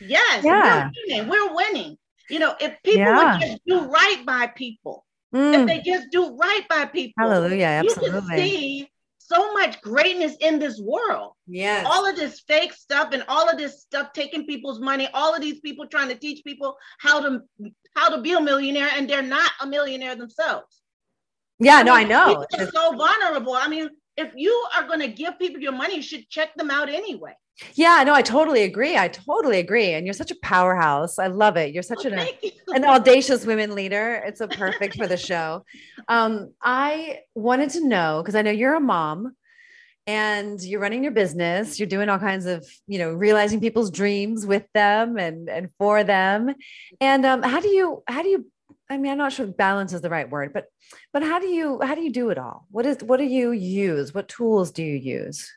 Yes, 0.00 0.44
yeah. 0.44 0.84
we're 0.84 0.92
winning. 1.06 1.28
We're 1.28 1.54
winning. 1.54 1.98
You 2.28 2.38
know, 2.38 2.54
if 2.60 2.74
people 2.82 3.00
yeah. 3.00 3.32
would 3.32 3.40
just 3.40 3.60
do 3.66 3.80
right 3.86 4.22
by 4.26 4.48
people, 4.48 5.04
mm. 5.34 5.60
if 5.60 5.66
they 5.66 5.80
just 5.80 6.08
do 6.10 6.36
right 6.36 6.62
by 6.68 6.86
people, 6.86 7.14
hallelujah, 7.18 7.66
absolutely. 7.66 8.14
You 8.14 8.20
can 8.20 8.38
see 8.38 8.90
so 9.32 9.52
much 9.52 9.80
greatness 9.80 10.36
in 10.40 10.58
this 10.58 10.80
world. 10.80 11.32
Yeah. 11.46 11.84
All 11.86 12.08
of 12.08 12.16
this 12.16 12.40
fake 12.40 12.72
stuff 12.72 13.12
and 13.12 13.24
all 13.28 13.48
of 13.48 13.58
this 13.58 13.80
stuff 13.80 14.12
taking 14.12 14.46
people's 14.46 14.80
money, 14.80 15.08
all 15.14 15.34
of 15.34 15.40
these 15.40 15.60
people 15.60 15.86
trying 15.86 16.08
to 16.08 16.14
teach 16.14 16.44
people 16.44 16.76
how 16.98 17.20
to 17.20 17.40
how 17.94 18.14
to 18.14 18.20
be 18.22 18.32
a 18.32 18.40
millionaire 18.40 18.90
and 18.94 19.08
they're 19.08 19.22
not 19.22 19.50
a 19.60 19.66
millionaire 19.66 20.16
themselves. 20.16 20.82
Yeah, 21.58 21.82
no, 21.82 21.94
I 21.94 22.04
know. 22.04 22.44
People 22.50 22.66
are 22.66 22.70
so 22.70 22.96
vulnerable. 22.96 23.54
I 23.54 23.68
mean, 23.68 23.88
if 24.16 24.32
you 24.36 24.66
are 24.76 24.86
going 24.86 25.00
to 25.00 25.08
give 25.08 25.38
people 25.38 25.60
your 25.60 25.72
money, 25.72 25.96
you 25.96 26.02
should 26.02 26.28
check 26.28 26.54
them 26.54 26.70
out 26.70 26.88
anyway. 26.88 27.34
Yeah, 27.74 28.02
no, 28.04 28.14
I 28.14 28.22
totally 28.22 28.62
agree. 28.62 28.96
I 28.96 29.08
totally 29.08 29.58
agree. 29.58 29.92
And 29.92 30.06
you're 30.06 30.14
such 30.14 30.30
a 30.30 30.36
powerhouse. 30.42 31.18
I 31.18 31.26
love 31.26 31.56
it. 31.56 31.72
You're 31.72 31.82
such 31.82 32.06
oh, 32.06 32.10
an, 32.10 32.26
an 32.68 32.84
audacious 32.84 33.44
women 33.46 33.74
leader. 33.74 34.22
It's 34.26 34.38
so 34.38 34.48
perfect 34.48 34.96
for 34.96 35.06
the 35.06 35.16
show. 35.16 35.64
Um, 36.08 36.52
I 36.60 37.20
wanted 37.36 37.70
to 37.70 37.86
know 37.86 38.22
because 38.22 38.34
I 38.34 38.42
know 38.42 38.50
you're 38.50 38.74
a 38.74 38.80
mom 38.80 39.36
and 40.08 40.60
you're 40.60 40.80
running 40.80 41.04
your 41.04 41.12
business. 41.12 41.78
You're 41.78 41.88
doing 41.88 42.08
all 42.08 42.18
kinds 42.18 42.46
of, 42.46 42.66
you 42.88 42.98
know, 42.98 43.12
realizing 43.12 43.60
people's 43.60 43.90
dreams 43.90 44.44
with 44.44 44.64
them 44.74 45.16
and 45.16 45.48
and 45.48 45.70
for 45.78 46.02
them. 46.02 46.54
And 47.00 47.24
um, 47.24 47.42
how 47.42 47.60
do 47.60 47.68
you 47.68 48.02
how 48.08 48.22
do 48.22 48.28
you 48.30 48.50
I 48.92 48.98
mean, 48.98 49.10
I'm 49.10 49.18
not 49.18 49.32
sure 49.32 49.46
balance 49.46 49.94
is 49.94 50.02
the 50.02 50.10
right 50.10 50.28
word, 50.28 50.52
but 50.52 50.66
but 51.14 51.22
how 51.22 51.38
do 51.38 51.46
you 51.46 51.80
how 51.82 51.94
do 51.94 52.02
you 52.02 52.12
do 52.12 52.28
it 52.28 52.36
all? 52.36 52.66
What 52.70 52.84
is 52.84 52.98
what 53.02 53.16
do 53.16 53.24
you 53.24 53.52
use? 53.52 54.12
What 54.12 54.28
tools 54.28 54.70
do 54.70 54.82
you 54.82 54.96
use? 54.96 55.50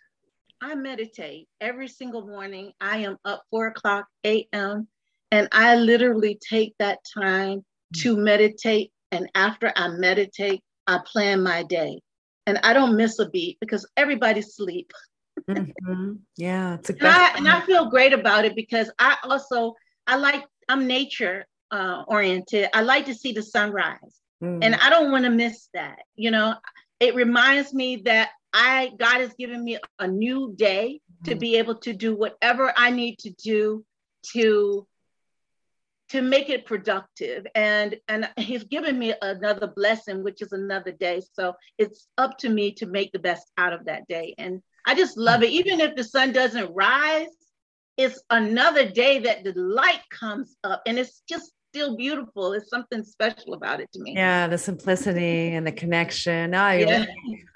I 0.61 0.73
meditate 0.75 1.49
every 1.59 1.89
single 1.89 2.25
morning. 2.25 2.71
I 2.79 2.99
am 2.99 3.17
up 3.25 3.43
four 3.51 3.67
o'clock 3.67 4.05
a.m. 4.25 4.87
and 5.31 5.49
I 5.51 5.75
literally 5.75 6.39
take 6.49 6.75
that 6.79 6.99
time 7.13 7.65
to 7.97 8.15
meditate. 8.15 8.93
And 9.11 9.29
after 9.35 9.73
I 9.75 9.89
meditate, 9.89 10.61
I 10.87 10.99
plan 11.05 11.43
my 11.43 11.63
day. 11.63 11.99
And 12.47 12.57
I 12.63 12.71
don't 12.71 12.95
miss 12.95 13.19
a 13.19 13.29
beat 13.29 13.57
because 13.59 13.85
everybody 13.97 14.41
sleep. 14.41 14.93
mm-hmm. 15.49 16.13
Yeah, 16.37 16.75
it's 16.75 16.89
a 16.89 16.93
and 16.93 17.07
I, 17.07 17.33
and 17.35 17.47
I 17.49 17.59
feel 17.65 17.89
great 17.89 18.13
about 18.13 18.45
it 18.45 18.55
because 18.55 18.89
I 18.97 19.17
also 19.25 19.73
I 20.07 20.15
like 20.15 20.45
I'm 20.69 20.87
nature 20.87 21.45
uh, 21.75 22.03
oriented. 22.07 22.69
I 22.73 22.81
like 22.81 23.05
to 23.07 23.13
see 23.13 23.33
the 23.33 23.43
sunrise, 23.43 24.21
mm. 24.41 24.59
and 24.61 24.75
I 24.75 24.89
don't 24.89 25.11
want 25.11 25.25
to 25.25 25.31
miss 25.31 25.67
that. 25.73 25.99
You 26.15 26.31
know, 26.31 26.55
it 26.99 27.15
reminds 27.15 27.73
me 27.73 27.97
that 28.05 28.29
I 28.53 28.91
God 28.97 29.19
has 29.19 29.33
given 29.33 29.63
me 29.63 29.77
a 29.99 30.07
new 30.07 30.53
day 30.55 31.01
to 31.25 31.31
mm-hmm. 31.31 31.39
be 31.39 31.57
able 31.57 31.75
to 31.79 31.93
do 31.93 32.15
whatever 32.15 32.73
I 32.75 32.91
need 32.91 33.19
to 33.19 33.31
do 33.31 33.83
to 34.33 34.87
to 36.09 36.21
make 36.21 36.49
it 36.49 36.65
productive 36.65 37.45
and 37.55 37.97
and 38.07 38.29
he's 38.37 38.63
given 38.63 38.97
me 38.97 39.13
another 39.21 39.67
blessing 39.67 40.23
which 40.23 40.41
is 40.41 40.51
another 40.51 40.91
day 40.91 41.19
so 41.33 41.53
it's 41.79 42.07
up 42.17 42.37
to 42.37 42.47
me 42.47 42.71
to 42.71 42.85
make 42.85 43.11
the 43.11 43.19
best 43.19 43.51
out 43.57 43.73
of 43.73 43.85
that 43.85 44.07
day 44.07 44.35
and 44.37 44.61
i 44.85 44.93
just 44.93 45.17
love 45.17 45.41
it 45.41 45.49
even 45.49 45.79
if 45.79 45.95
the 45.95 46.03
sun 46.03 46.31
doesn't 46.31 46.71
rise 46.75 47.35
it's 47.97 48.21
another 48.29 48.87
day 48.87 49.19
that 49.19 49.43
the 49.43 49.53
light 49.53 50.01
comes 50.11 50.55
up 50.63 50.81
and 50.85 50.99
it's 50.99 51.23
just 51.27 51.51
still 51.75 51.97
beautiful. 51.97 52.51
There's 52.51 52.69
something 52.69 53.03
special 53.03 53.53
about 53.53 53.81
it 53.81 53.91
to 53.91 53.99
me. 53.99 54.13
Yeah, 54.15 54.47
the 54.47 54.57
simplicity 54.57 55.53
and 55.53 55.67
the 55.67 55.73
connection. 55.73 56.55
Oh, 56.55 56.71
yeah. 56.71 57.05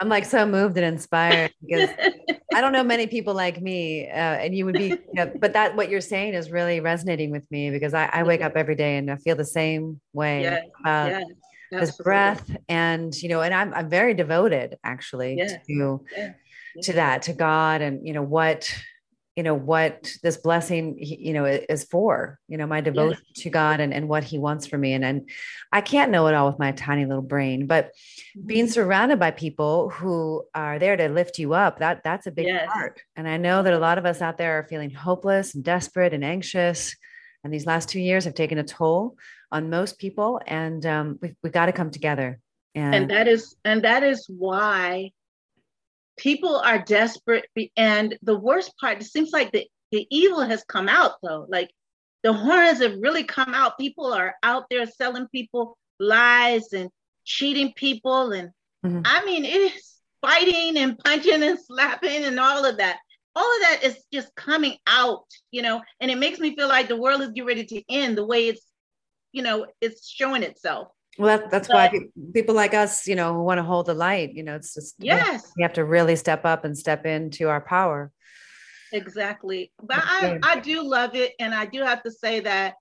I'm 0.02 0.10
like 0.10 0.26
so 0.26 0.46
moved 0.46 0.76
and 0.78 0.86
inspired 0.86 1.54
because 1.66 1.90
I 2.54 2.60
don't 2.60 2.74
know 2.74 2.84
many 2.84 3.08
people 3.08 3.34
like 3.34 3.62
me, 3.62 4.10
uh, 4.10 4.44
and 4.44 4.54
you 4.54 4.66
would 4.66 4.76
be. 4.76 4.88
You 4.90 5.14
know, 5.14 5.32
but 5.40 5.54
that 5.54 5.78
what 5.78 5.90
you're 5.90 6.02
saying 6.02 6.34
is 6.34 6.52
really 6.52 6.82
resonating 6.82 7.32
with 7.32 7.50
me 7.50 7.70
because 7.70 7.94
I, 7.94 8.10
I 8.12 8.24
wake 8.24 8.42
up 8.42 8.54
every 8.58 8.76
day 8.76 8.98
and 8.98 9.10
I 9.10 9.16
feel 9.16 9.38
the 9.38 9.46
same 9.46 10.02
way 10.12 10.42
yes. 10.42 10.66
about 10.82 11.12
yes. 11.12 11.26
this 11.72 11.98
breath, 11.98 12.56
and 12.68 13.16
you 13.16 13.30
know, 13.30 13.42
and 13.42 13.54
I'm 13.54 13.74
I'm 13.74 13.90
very 13.90 14.14
devoted 14.14 14.78
actually 14.84 15.38
yes. 15.38 15.54
to 15.68 16.02
to 16.84 16.94
that 16.94 17.22
to 17.24 17.34
God 17.34 17.82
and 17.82 18.06
you 18.06 18.14
know 18.14 18.22
what 18.22 18.72
you 19.40 19.44
know 19.44 19.54
what 19.54 20.12
this 20.22 20.36
blessing 20.36 20.98
you 21.00 21.32
know 21.32 21.46
is 21.46 21.86
for 21.86 22.38
you 22.50 22.58
know 22.58 22.68
my 22.68 22.82
devotion 22.82 23.24
yeah. 23.34 23.44
to 23.44 23.50
god 23.50 23.80
and, 23.80 23.94
and 23.94 24.10
what 24.10 24.22
he 24.22 24.38
wants 24.38 24.68
for 24.68 24.78
me 24.78 24.92
and 24.92 25.06
and 25.06 25.30
i 25.72 25.80
can't 25.80 26.12
know 26.12 26.28
it 26.28 26.36
all 26.36 26.50
with 26.50 26.60
my 26.60 26.74
tiny 26.74 27.06
little 27.06 27.22
brain 27.22 27.66
but 27.66 27.92
being 28.46 28.66
mm-hmm. 28.66 28.72
surrounded 28.74 29.18
by 29.18 29.32
people 29.32 29.92
who 29.92 30.44
are 30.54 30.78
there 30.78 30.98
to 30.98 31.08
lift 31.08 31.40
you 31.40 31.54
up 31.54 31.80
that 31.80 32.04
that's 32.04 32.28
a 32.28 32.32
big 32.32 32.48
yes. 32.48 32.70
part 32.70 33.00
and 33.16 33.30
i 33.30 33.38
know 33.38 33.64
that 33.64 33.74
a 33.74 33.80
lot 33.80 33.98
of 33.98 34.06
us 34.06 34.22
out 34.22 34.38
there 34.38 34.60
are 34.60 34.68
feeling 34.68 34.90
hopeless 34.90 35.56
and 35.56 35.64
desperate 35.64 36.14
and 36.14 36.26
anxious 36.26 36.94
and 37.46 37.54
these 37.54 37.66
last 37.66 37.88
two 37.88 38.02
years 38.02 38.26
have 38.26 38.34
taken 38.34 38.58
a 38.58 38.64
toll 38.66 39.16
on 39.54 39.70
most 39.70 40.00
people 40.00 40.42
and 40.48 40.86
um, 40.86 41.18
we've, 41.22 41.36
we've 41.42 41.54
got 41.54 41.68
to 41.68 41.72
come 41.72 41.92
together 41.92 42.42
and, 42.76 42.94
and 42.94 43.10
that 43.10 43.30
is 43.30 43.56
and 43.64 43.86
that 43.86 44.04
is 44.04 44.26
why 44.28 45.14
people 46.20 46.58
are 46.58 46.80
desperate 46.80 47.46
and 47.78 48.18
the 48.24 48.38
worst 48.38 48.74
part 48.78 49.02
it 49.02 49.06
seems 49.06 49.32
like 49.32 49.52
the, 49.54 49.66
the 49.92 50.06
evil 50.12 50.42
has 50.42 50.64
come 50.66 50.90
out 50.90 51.14
though. 51.24 51.46
Like 51.48 51.72
the 52.24 52.34
horns 52.34 52.82
have 52.82 52.98
really 53.00 53.24
come 53.24 53.54
out. 53.54 53.80
People 53.80 54.14
are 54.14 54.36
out 54.44 54.66
there 54.70 54.86
selling 54.86 55.28
people 55.30 55.78
lies 56.00 56.74
and 56.74 56.90
cheating 57.26 57.74
people 57.76 58.32
and 58.32 58.50
mm-hmm. 58.86 59.02
i 59.06 59.24
mean 59.26 59.44
it's 59.46 60.00
fighting 60.22 60.78
and 60.78 60.98
punching 61.00 61.44
and 61.44 61.60
slapping 61.60 62.24
and 62.24 62.40
all 62.40 62.66
of 62.66 62.78
that. 62.78 62.98
All 63.36 63.44
of 63.44 63.62
that 63.62 63.80
is 63.84 64.04
just 64.12 64.36
coming 64.36 64.76
out 64.88 65.26
you 65.52 65.62
know 65.62 65.82
and 66.02 66.12
it 66.12 66.18
makes 66.18 66.40
me 66.40 66.56
feel 66.56 66.68
like 66.68 66.90
the 66.90 66.98
world 66.98 67.22
is 67.22 67.30
getting 67.30 67.48
ready 67.48 67.66
to 67.66 67.84
end 67.90 68.18
the 68.18 68.26
way 68.26 68.48
it's 68.48 68.66
you 69.32 69.42
know 69.42 69.68
it's 69.80 70.10
showing 70.10 70.44
itself 70.44 70.90
well, 71.20 71.38
that, 71.38 71.52
that's 71.52 71.68
but, 71.68 71.92
why 71.92 72.00
people 72.34 72.56
like 72.56 72.74
us, 72.74 73.06
you 73.06 73.16
know, 73.16 73.34
who 73.34 73.44
want 73.44 73.58
to 73.58 73.64
hold 73.64 73.88
the 73.88 73.94
light. 73.94 74.34
You 74.34 74.44
know, 74.44 74.56
it's 74.56 74.74
just 74.74 74.96
yes, 75.00 75.52
we 75.58 75.64
have 75.64 75.74
to 75.74 75.84
really 75.84 76.16
step 76.16 76.46
up 76.46 76.64
and 76.64 76.78
step 76.78 77.06
into 77.06 77.50
our 77.50 77.62
power. 77.62 78.12
Exactly, 78.94 79.72
but 79.84 80.00
I 80.00 80.40
I 80.42 80.60
do 80.60 80.82
love 80.82 81.16
it, 81.16 81.34
and 81.40 81.54
I 81.54 81.66
do 81.66 81.84
have 81.84 82.02
to 82.04 82.12
say 82.12 82.40
that 82.42 82.76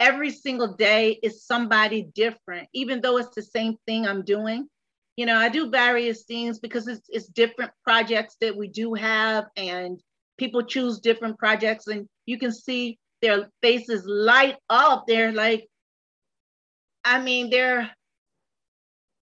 every 0.00 0.30
single 0.30 0.74
day 0.74 1.18
is 1.22 1.44
somebody 1.46 2.02
different, 2.14 2.68
even 2.74 3.00
though 3.00 3.16
it's 3.18 3.34
the 3.34 3.42
same 3.42 3.76
thing 3.86 4.06
I'm 4.06 4.22
doing. 4.22 4.68
You 5.16 5.26
know, 5.26 5.36
I 5.36 5.48
do 5.48 5.70
various 5.70 6.24
things 6.24 6.58
because 6.58 6.88
it's 6.88 7.08
it's 7.08 7.26
different 7.26 7.70
projects 7.84 8.36
that 8.40 8.56
we 8.56 8.66
do 8.66 8.94
have, 8.94 9.46
and 9.56 10.00
people 10.36 10.62
choose 10.62 10.98
different 10.98 11.38
projects, 11.38 11.86
and 11.86 12.08
you 12.26 12.38
can 12.38 12.52
see 12.52 12.98
their 13.22 13.48
faces 13.62 14.04
light 14.04 14.56
up. 14.68 15.04
They're 15.06 15.32
like, 15.32 15.68
I 17.04 17.20
mean, 17.20 17.50
they're 17.50 17.90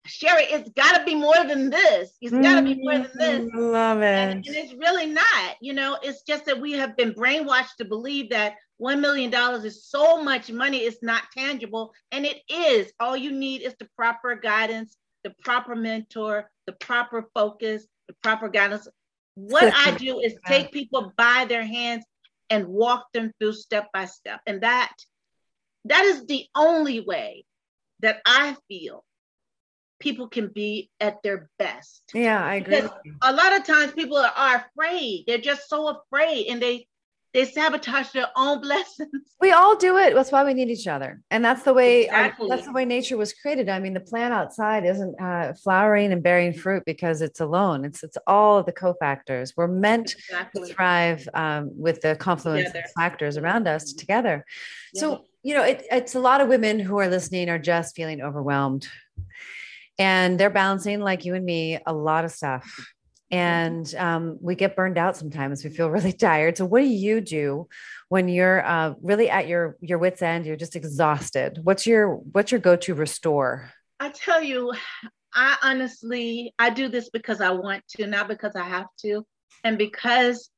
Sherry, 0.05 0.43
it's 0.45 0.69
got 0.71 0.99
to 0.99 1.05
be 1.05 1.15
more 1.15 1.45
than 1.47 1.71
this. 1.71 2.11
It's 2.21 2.33
got 2.33 2.57
to 2.57 2.63
be 2.63 2.75
more 2.83 2.99
than 2.99 3.11
this. 3.15 3.53
Mm, 3.53 3.73
love 3.73 3.99
it. 3.99 4.07
And, 4.07 4.33
and, 4.33 4.57
it's 4.57 4.75
really 4.75 5.07
not. 5.07 5.57
You 5.61 5.75
know, 5.75 5.97
it's 6.03 6.23
just 6.23 6.45
that 6.47 6.61
we 6.61 6.73
have 6.73 6.97
been 6.97 7.15
brainwashed 7.15 7.77
to 7.79 7.85
believe 7.85 8.31
that 8.31 8.57
$1 8.81 9.01
million 9.01 9.33
is 9.65 9.85
so 9.85 10.23
much 10.23 10.51
money, 10.51 10.79
it's 10.79 11.03
not 11.03 11.23
tangible. 11.37 11.95
And 12.11 12.27
it 12.27 12.39
is. 12.49 12.93
All 12.99 13.17
you 13.17 13.31
need 13.31 13.63
is 13.63 13.77
the 13.79 13.89
proper 13.97 14.35
guidance, 14.35 14.97
the 15.23 15.33
proper 15.45 15.77
mentor, 15.77 16.51
the 16.67 16.73
proper 16.73 17.29
focus, 17.33 17.87
the 18.09 18.15
proper 18.25 18.49
guidance. 18.49 18.89
What 19.35 19.73
I 19.75 19.93
do 19.93 20.19
is 20.19 20.35
take 20.47 20.73
people 20.73 21.13
by 21.17 21.47
their 21.49 21.65
hands 21.65 22.05
and 22.51 22.67
walk 22.67 23.07
them 23.15 23.33
through 23.39 23.53
step 23.53 23.89
by 23.95 24.07
step. 24.07 24.41
And 24.49 24.63
that 24.63 24.93
that 25.85 26.05
is 26.05 26.27
the 26.27 26.47
only 26.55 27.01
way 27.01 27.45
that 28.03 28.21
I 28.27 28.57
feel 28.69 29.05
people 30.03 30.29
can 30.29 30.49
be 30.49 30.91
at 31.01 31.23
their 31.23 31.49
best. 31.59 32.03
Yeah, 32.13 32.45
I 32.45 32.57
agree. 32.57 32.83
Because 32.83 32.91
a 33.23 33.33
lot 33.33 33.57
of 33.57 33.65
times 33.65 33.93
people 33.93 34.19
are, 34.19 34.33
are 34.37 34.67
afraid. 34.67 35.25
They're 35.27 35.39
just 35.39 35.69
so 35.69 35.89
afraid 35.89 36.49
and 36.49 36.61
they 36.61 36.87
they 37.33 37.47
sabotage 37.47 38.11
their 38.11 38.27
own 38.37 38.61
blessings. 38.63 39.09
We 39.41 39.53
all 39.53 39.77
do 39.77 39.97
it. 39.97 40.15
That's 40.15 40.31
why 40.31 40.45
we 40.45 40.53
need 40.53 40.69
each 40.69 40.87
other, 40.87 41.23
and 41.31 41.45
that's 41.45 41.63
the 41.63 41.73
way 41.73 42.05
exactly. 42.05 42.49
that's 42.49 42.67
the 42.67 42.73
way 42.73 42.85
nature 42.85 43.17
was 43.17 43.33
created. 43.33 43.69
I 43.69 43.79
mean, 43.79 43.95
the 43.95 44.01
plant 44.01 44.35
outside 44.35 44.85
isn't 44.85 45.19
uh, 45.21 45.55
flowering 45.55 46.13
and 46.13 46.23
bearing 46.23 46.53
fruit 46.53 46.83
because 46.85 47.23
it's 47.23 47.41
alone. 47.41 47.85
It's 47.85 48.03
it's 48.03 48.19
all 48.27 48.59
of 48.59 48.67
the 48.67 48.73
cofactors. 48.73 49.55
We're 49.57 49.69
meant 49.69 50.15
exactly. 50.15 50.69
to 50.69 50.75
thrive 50.75 51.29
um, 51.33 51.71
with 51.75 52.03
the 52.03 52.17
confluence 52.17 52.67
together. 52.67 52.85
of 52.85 53.03
factors 53.03 53.37
around 53.39 53.67
us 53.67 53.93
together. 53.95 54.45
Yeah. 54.93 55.01
So 55.01 55.25
you 55.43 55.55
know, 55.55 55.63
it, 55.65 55.85
it's 55.91 56.15
a 56.15 56.21
lot 56.21 56.41
of 56.41 56.49
women 56.49 56.79
who 56.79 56.99
are 56.99 57.09
listening 57.09 57.49
are 57.49 57.59
just 57.59 57.97
feeling 57.97 58.23
overwhelmed. 58.23 58.89
And 59.99 60.39
they're 60.39 60.51
balancing 60.51 61.01
like 61.01 61.25
you 61.25 61.35
and 61.35 61.45
me 61.45 61.79
a 61.85 61.93
lot 61.93 62.25
of 62.25 62.31
stuff. 62.31 62.93
And 63.31 63.93
um, 63.97 64.39
we 64.41 64.55
get 64.55 64.77
burned 64.77 64.99
out 64.99 65.17
sometimes. 65.17 65.65
We 65.65 65.71
feel 65.71 65.91
really 65.91 66.13
tired. 66.13 66.57
So 66.57 66.65
what 66.65 66.81
do 66.81 66.87
you 66.87 67.21
do 67.21 67.69
when 68.09 68.29
you're 68.29 68.65
uh, 68.65 68.95
really 69.03 69.31
at 69.31 69.49
your 69.49 69.77
your 69.81 69.99
wits 69.99 70.23
end? 70.23 70.47
You're 70.47 70.57
just 70.57 70.77
exhausted. 70.77 71.59
What's 71.63 71.87
your 71.87 72.17
what's 72.17 72.53
your 72.53 72.61
go-to 72.61 72.95
restore? 72.95 73.71
I 74.01 74.11
tell 74.11 74.43
you 74.43 74.73
i 75.35 75.57
honestly 75.63 76.53
i 76.59 76.69
do 76.69 76.89
this 76.89 77.09
because 77.09 77.41
i 77.41 77.51
want 77.51 77.83
to 77.89 78.07
not 78.07 78.29
because 78.29 78.55
i 78.55 78.63
have 78.63 78.89
to. 78.99 79.25
And 79.65 79.79
because 79.79 80.51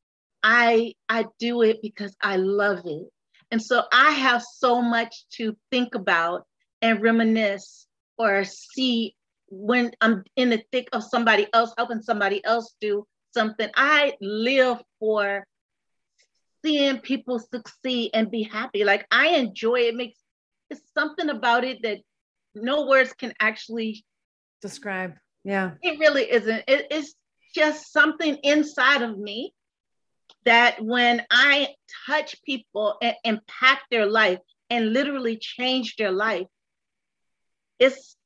i 0.42 0.94
i 1.08 1.26
do 1.38 1.62
it 1.62 1.80
because 1.82 2.16
i 2.20 2.36
love 2.36 2.80
it 2.84 3.06
and 3.54 3.62
so 3.62 3.84
i 3.92 4.10
have 4.10 4.42
so 4.42 4.82
much 4.82 5.14
to 5.30 5.56
think 5.70 5.94
about 5.94 6.44
and 6.82 7.00
reminisce 7.00 7.86
or 8.18 8.44
see 8.44 9.14
when 9.48 9.92
I'm 10.00 10.24
in 10.36 10.50
the 10.50 10.62
thick 10.72 10.88
of 10.92 11.02
somebody 11.04 11.46
else, 11.52 11.72
helping 11.76 12.02
somebody 12.02 12.44
else 12.44 12.74
do 12.80 13.06
something, 13.32 13.68
I 13.74 14.14
live 14.20 14.82
for 14.98 15.46
seeing 16.64 16.98
people 16.98 17.38
succeed 17.38 18.10
and 18.14 18.30
be 18.30 18.42
happy. 18.42 18.84
Like 18.84 19.06
I 19.10 19.28
enjoy 19.36 19.80
it. 19.80 19.94
Makes 19.94 20.18
it's 20.70 20.80
something 20.96 21.28
about 21.28 21.64
it 21.64 21.82
that 21.82 21.98
no 22.54 22.86
words 22.86 23.12
can 23.12 23.32
actually 23.40 24.04
describe. 24.62 25.14
Yeah. 25.44 25.72
It 25.82 25.98
really 25.98 26.30
isn't. 26.30 26.64
It, 26.66 26.86
it's 26.90 27.14
just 27.54 27.92
something 27.92 28.36
inside 28.42 29.02
of 29.02 29.18
me 29.18 29.52
that 30.44 30.82
when 30.82 31.22
I 31.30 31.68
touch 32.06 32.36
people 32.44 32.96
and 33.00 33.14
impact 33.24 33.84
their 33.90 34.06
life 34.06 34.38
and 34.70 34.92
literally 34.92 35.36
change 35.36 35.96
their 35.96 36.12
life, 36.12 36.46
it's 37.78 38.16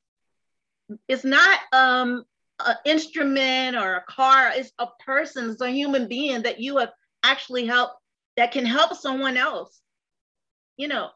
it's 1.07 1.23
not 1.23 1.59
um, 1.71 2.23
an 2.65 2.75
instrument 2.85 3.77
or 3.77 3.95
a 3.95 4.03
car. 4.03 4.51
It's 4.55 4.71
a 4.79 4.87
person. 5.05 5.49
It's 5.49 5.61
a 5.61 5.69
human 5.69 6.07
being 6.07 6.43
that 6.43 6.59
you 6.59 6.77
have 6.77 6.91
actually 7.23 7.65
helped 7.65 7.95
that 8.37 8.51
can 8.51 8.65
help 8.65 8.95
someone 8.95 9.37
else. 9.37 9.79
You 10.77 10.87
know, 10.87 11.09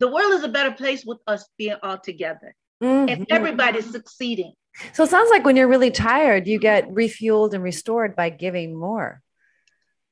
the 0.00 0.08
world 0.08 0.32
is 0.32 0.44
a 0.44 0.48
better 0.48 0.72
place 0.72 1.04
with 1.04 1.18
us 1.26 1.48
being 1.56 1.76
all 1.82 1.98
together 1.98 2.54
mm-hmm. 2.82 3.08
and 3.08 3.26
everybody's 3.30 3.90
succeeding. 3.90 4.52
So 4.92 5.04
it 5.04 5.10
sounds 5.10 5.30
like 5.30 5.44
when 5.44 5.56
you're 5.56 5.68
really 5.68 5.90
tired, 5.90 6.46
you 6.46 6.58
get 6.58 6.88
refueled 6.88 7.54
and 7.54 7.62
restored 7.62 8.14
by 8.14 8.28
giving 8.30 8.78
more. 8.78 9.22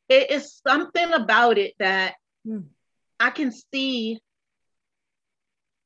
It 0.08 0.30
is 0.30 0.60
something 0.66 1.12
about 1.12 1.58
it 1.58 1.74
that 1.78 2.14
mm. 2.46 2.64
I 3.18 3.30
can 3.30 3.52
see 3.52 4.20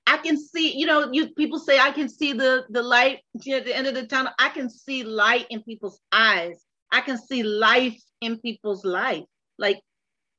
I 0.08 0.16
can 0.16 0.38
see, 0.38 0.74
you 0.74 0.86
know, 0.86 1.12
you 1.12 1.28
people 1.34 1.58
say 1.58 1.78
I 1.78 1.90
can 1.90 2.08
see 2.08 2.32
the 2.32 2.64
the 2.70 2.82
light 2.82 3.20
at 3.36 3.64
the 3.66 3.76
end 3.76 3.86
of 3.86 3.94
the 3.94 4.06
tunnel. 4.06 4.32
I 4.38 4.48
can 4.48 4.70
see 4.70 5.04
light 5.04 5.46
in 5.50 5.62
people's 5.62 6.00
eyes. 6.10 6.64
I 6.90 7.02
can 7.02 7.18
see 7.18 7.42
life 7.42 8.00
in 8.22 8.38
people's 8.38 8.86
life. 8.86 9.24
Like 9.58 9.82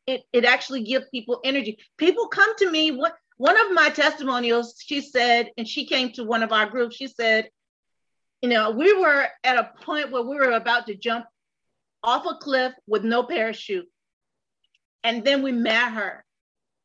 it, 0.08 0.24
it 0.34 0.44
actually 0.44 0.84
gives 0.84 1.08
people 1.10 1.40
energy. 1.44 1.78
People 1.98 2.30
come 2.30 2.56
to 2.58 2.72
me. 2.72 2.92
What 2.92 3.14
one 3.38 3.58
of 3.60 3.72
my 3.72 3.90
testimonials, 3.90 4.74
she 4.84 5.02
said, 5.02 5.52
and 5.56 5.68
she 5.68 5.86
came 5.86 6.12
to 6.14 6.24
one 6.24 6.42
of 6.42 6.52
our 6.52 6.68
groups, 6.68 6.96
she 6.96 7.08
said, 7.08 7.50
you 8.42 8.50
know, 8.50 8.72
we 8.72 8.92
were 8.94 9.28
at 9.44 9.58
a 9.58 9.72
point 9.84 10.12
where 10.12 10.24
we 10.24 10.36
were 10.36 10.52
about 10.52 10.88
to 10.88 10.96
jump 10.96 11.26
off 12.04 12.26
a 12.26 12.36
cliff 12.36 12.74
with 12.88 13.04
no 13.04 13.24
parachute. 13.24 13.88
And 15.04 15.24
then 15.24 15.42
we 15.42 15.52
met 15.52 15.94
her 15.94 16.26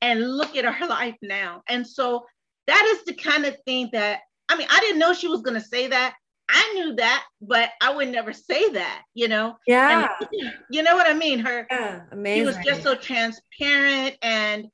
and 0.01 0.37
look 0.37 0.57
at 0.57 0.65
her 0.65 0.87
life 0.89 1.17
now. 1.23 1.63
And 1.69 1.87
so 1.87 2.27
that 2.67 2.85
is 2.97 3.05
the 3.05 3.15
kind 3.15 3.45
of 3.45 3.57
thing 3.67 3.91
that 3.93 4.21
I 4.49 4.57
mean, 4.57 4.67
I 4.71 4.81
didn't 4.81 4.99
know 4.99 5.13
she 5.13 5.29
was 5.29 5.43
going 5.43 5.61
to 5.61 5.67
say 5.67 5.89
that. 5.89 6.15
I 6.49 6.73
knew 6.75 6.95
that, 6.97 7.25
but 7.41 7.71
I 7.81 7.95
would 7.95 8.09
never 8.09 8.33
say 8.33 8.69
that, 8.71 9.03
you 9.15 9.29
know? 9.29 9.57
Yeah. 9.67 10.15
And, 10.21 10.53
you 10.71 10.83
know 10.83 10.95
what 10.95 11.09
I 11.09 11.15
mean? 11.15 11.39
Her, 11.39 11.67
yeah, 11.71 12.03
amazing. 12.13 12.43
She 12.43 12.47
was 12.47 12.67
just 12.67 12.83
so 12.83 12.95
transparent. 12.95 14.17
And, 14.21 14.67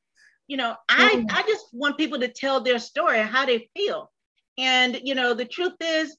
you 0.48 0.56
know, 0.56 0.74
I, 0.88 1.14
mm. 1.14 1.26
I 1.30 1.42
just 1.42 1.66
want 1.72 1.96
people 1.96 2.18
to 2.20 2.28
tell 2.28 2.60
their 2.60 2.80
story 2.80 3.20
and 3.20 3.30
how 3.30 3.46
they 3.46 3.70
feel. 3.76 4.10
And, 4.58 5.00
you 5.04 5.14
know, 5.14 5.32
the 5.32 5.44
truth 5.44 5.74
is, 5.80 6.16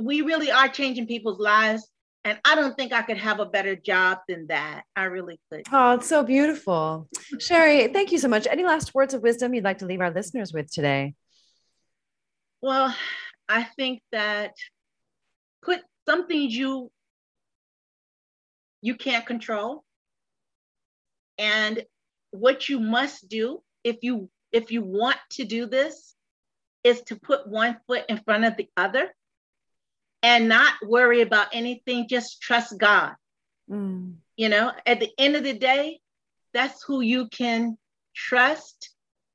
we 0.00 0.22
really 0.22 0.50
are 0.50 0.68
changing 0.68 1.06
people's 1.06 1.38
lives. 1.38 1.86
And 2.26 2.40
I 2.44 2.56
don't 2.56 2.76
think 2.76 2.92
I 2.92 3.02
could 3.02 3.18
have 3.18 3.38
a 3.38 3.46
better 3.46 3.76
job 3.76 4.18
than 4.26 4.48
that. 4.48 4.82
I 4.96 5.04
really 5.04 5.38
could. 5.48 5.62
Oh, 5.70 5.92
it's 5.92 6.08
so 6.08 6.24
beautiful. 6.24 7.08
Sherry, 7.38 7.86
thank 7.92 8.10
you 8.10 8.18
so 8.18 8.26
much. 8.26 8.48
Any 8.48 8.64
last 8.64 8.96
words 8.96 9.14
of 9.14 9.22
wisdom 9.22 9.54
you'd 9.54 9.62
like 9.62 9.78
to 9.78 9.86
leave 9.86 10.00
our 10.00 10.10
listeners 10.10 10.52
with 10.52 10.68
today? 10.68 11.14
Well, 12.60 12.92
I 13.48 13.62
think 13.62 14.02
that 14.10 14.54
put 15.62 15.82
something 16.04 16.50
you 16.50 16.90
you 18.82 18.96
can't 18.96 19.24
control 19.24 19.84
and 21.38 21.84
what 22.32 22.68
you 22.68 22.80
must 22.80 23.28
do 23.28 23.62
if 23.84 23.98
you 24.02 24.28
if 24.50 24.72
you 24.72 24.82
want 24.82 25.18
to 25.30 25.44
do 25.44 25.66
this 25.66 26.16
is 26.82 27.02
to 27.02 27.14
put 27.14 27.46
one 27.46 27.76
foot 27.86 28.04
in 28.08 28.18
front 28.18 28.44
of 28.44 28.56
the 28.56 28.68
other 28.76 29.12
and 30.26 30.48
not 30.48 30.74
worry 30.82 31.20
about 31.20 31.46
anything, 31.52 32.08
just 32.08 32.42
trust 32.42 32.76
God. 32.76 33.12
Mm. 33.70 34.14
You 34.36 34.48
know, 34.48 34.72
at 34.84 34.98
the 34.98 35.08
end 35.18 35.36
of 35.36 35.44
the 35.44 35.52
day, 35.52 36.00
that's 36.52 36.82
who 36.82 37.00
you 37.00 37.28
can 37.28 37.78
trust, 38.12 38.90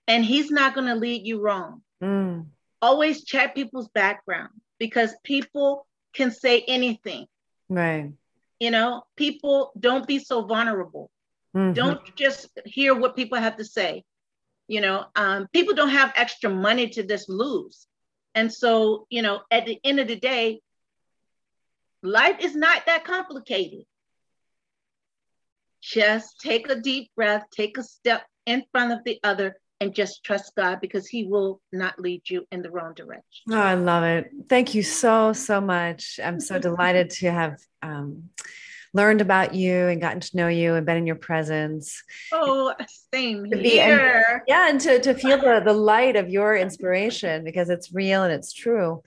and 0.10 0.25
He's 0.25 0.51
not 0.51 0.75
going 0.75 0.88
to 0.88 0.95
lead 0.95 1.25
you 1.25 1.39
wrong. 1.39 1.82
Mm. 2.04 2.47
Always 2.82 3.23
check 3.23 3.56
people's 3.56 3.88
background 3.88 4.49
because 4.80 5.15
people 5.23 5.88
can 6.13 6.30
say 6.30 6.65
anything. 6.67 7.25
Right. 7.69 8.12
You 8.60 8.71
know, 8.71 9.04
people 9.15 9.71
don't 9.80 10.06
be 10.06 10.19
so 10.19 10.43
vulnerable. 10.43 11.10
Mm-hmm. 11.56 11.71
Don't 11.71 12.15
just 12.17 12.49
hear 12.65 12.93
what 12.93 13.15
people 13.15 13.38
have 13.38 13.56
to 13.58 13.65
say. 13.65 14.04
You 14.67 14.82
know, 14.82 15.06
um, 15.15 15.47
people 15.54 15.73
don't 15.73 15.89
have 15.89 16.12
extra 16.17 16.49
money 16.49 16.89
to 16.89 17.04
just 17.04 17.30
lose. 17.30 17.88
And 18.36 18.51
so, 18.51 19.08
you 19.10 19.21
know, 19.21 19.41
at 19.49 19.65
the 19.65 19.80
end 19.86 19.99
of 20.01 20.10
the 20.10 20.17
day, 20.17 20.60
Life 22.03 22.37
is 22.39 22.55
not 22.55 22.85
that 22.87 23.03
complicated. 23.03 23.85
Just 25.81 26.39
take 26.39 26.69
a 26.69 26.75
deep 26.75 27.11
breath, 27.15 27.45
take 27.51 27.77
a 27.77 27.83
step 27.83 28.23
in 28.45 28.63
front 28.71 28.91
of 28.91 28.99
the 29.03 29.19
other, 29.23 29.57
and 29.79 29.93
just 29.95 30.23
trust 30.23 30.53
God 30.55 30.79
because 30.81 31.07
He 31.07 31.25
will 31.25 31.59
not 31.71 31.99
lead 31.99 32.21
you 32.29 32.45
in 32.51 32.61
the 32.61 32.71
wrong 32.71 32.93
direction. 32.93 33.51
Oh, 33.51 33.59
I 33.59 33.73
love 33.73 34.03
it. 34.03 34.31
Thank 34.47 34.75
you 34.75 34.83
so, 34.83 35.33
so 35.33 35.59
much. 35.59 36.19
I'm 36.23 36.39
so 36.39 36.59
delighted 36.59 37.09
to 37.11 37.31
have 37.31 37.57
um, 37.81 38.29
learned 38.93 39.21
about 39.21 39.55
you 39.55 39.87
and 39.87 40.01
gotten 40.01 40.19
to 40.19 40.37
know 40.37 40.47
you 40.47 40.75
and 40.75 40.85
been 40.85 40.97
in 40.97 41.07
your 41.07 41.15
presence. 41.15 42.03
Oh, 42.31 42.73
same 43.13 43.45
here. 43.45 44.25
And, 44.29 44.41
yeah, 44.47 44.69
and 44.69 44.81
to, 44.81 44.99
to 44.99 45.13
feel 45.13 45.37
the, 45.39 45.61
the 45.63 45.73
light 45.73 46.15
of 46.15 46.29
your 46.29 46.55
inspiration 46.55 47.43
because 47.43 47.69
it's 47.69 47.93
real 47.93 48.23
and 48.23 48.33
it's 48.33 48.53
true 48.53 49.01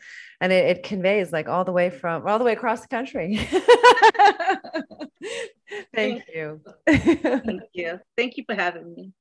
and 0.44 0.52
it, 0.52 0.76
it 0.76 0.82
conveys 0.82 1.32
like 1.32 1.48
all 1.48 1.64
the 1.64 1.72
way 1.72 1.88
from 1.88 2.26
all 2.26 2.38
the 2.38 2.44
way 2.44 2.52
across 2.52 2.82
the 2.82 2.88
country. 2.88 3.36
Thank 5.94 6.24
you. 6.34 6.60
Thank 6.86 7.62
you. 7.72 7.98
Thank 8.14 8.36
you 8.36 8.44
for 8.44 8.54
having 8.54 8.92
me. 8.94 9.12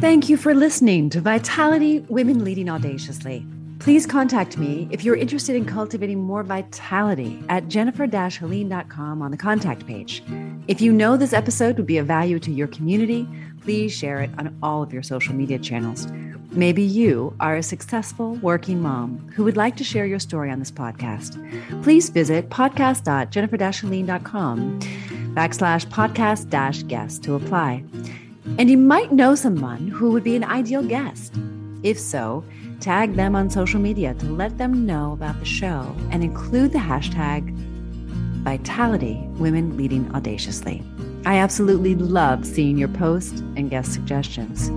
Thank 0.00 0.28
you 0.28 0.36
for 0.36 0.54
listening 0.54 1.10
to 1.10 1.20
Vitality 1.20 1.98
Women 2.08 2.44
Leading 2.44 2.70
Audaciously. 2.70 3.44
Please 3.84 4.06
contact 4.06 4.56
me 4.56 4.88
if 4.90 5.04
you're 5.04 5.14
interested 5.14 5.54
in 5.54 5.66
cultivating 5.66 6.18
more 6.18 6.42
vitality 6.42 7.38
at 7.50 7.68
jennifer-helene.com 7.68 9.20
on 9.20 9.30
the 9.30 9.36
contact 9.36 9.86
page. 9.86 10.22
If 10.68 10.80
you 10.80 10.90
know 10.90 11.18
this 11.18 11.34
episode 11.34 11.76
would 11.76 11.84
be 11.84 11.98
of 11.98 12.06
value 12.06 12.38
to 12.38 12.50
your 12.50 12.68
community, 12.68 13.28
please 13.60 13.94
share 13.94 14.22
it 14.22 14.30
on 14.38 14.56
all 14.62 14.82
of 14.82 14.90
your 14.90 15.02
social 15.02 15.34
media 15.34 15.58
channels. 15.58 16.06
Maybe 16.52 16.82
you 16.82 17.36
are 17.40 17.56
a 17.56 17.62
successful 17.62 18.36
working 18.36 18.80
mom 18.80 19.18
who 19.36 19.44
would 19.44 19.58
like 19.58 19.76
to 19.76 19.84
share 19.84 20.06
your 20.06 20.18
story 20.18 20.50
on 20.50 20.60
this 20.60 20.70
podcast. 20.70 21.36
Please 21.82 22.08
visit 22.08 22.48
podcast.jennifer-helene.com 22.48 24.80
backslash 25.34 25.86
podcast 25.88 26.48
dash 26.48 26.84
guest 26.84 27.22
to 27.24 27.34
apply. 27.34 27.84
And 28.58 28.70
you 28.70 28.78
might 28.78 29.12
know 29.12 29.34
someone 29.34 29.88
who 29.88 30.10
would 30.12 30.24
be 30.24 30.36
an 30.36 30.44
ideal 30.44 30.82
guest. 30.82 31.34
If 31.82 32.00
so, 32.00 32.44
Tag 32.84 33.14
them 33.14 33.34
on 33.34 33.48
social 33.48 33.80
media 33.80 34.12
to 34.12 34.26
let 34.26 34.58
them 34.58 34.84
know 34.84 35.14
about 35.14 35.40
the 35.40 35.46
show 35.46 35.96
and 36.10 36.22
include 36.22 36.70
the 36.70 36.78
hashtag 36.78 37.50
Vitality 38.42 39.26
Women 39.38 39.74
Leading 39.78 40.14
Audaciously. 40.14 40.82
I 41.24 41.38
absolutely 41.38 41.94
love 41.94 42.44
seeing 42.44 42.76
your 42.76 42.88
posts 42.88 43.40
and 43.56 43.70
guest 43.70 43.94
suggestions. 43.94 44.70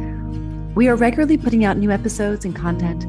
We 0.74 0.88
are 0.88 0.96
regularly 0.96 1.38
putting 1.38 1.66
out 1.66 1.76
new 1.76 1.92
episodes 1.92 2.46
and 2.46 2.56
content. 2.56 3.02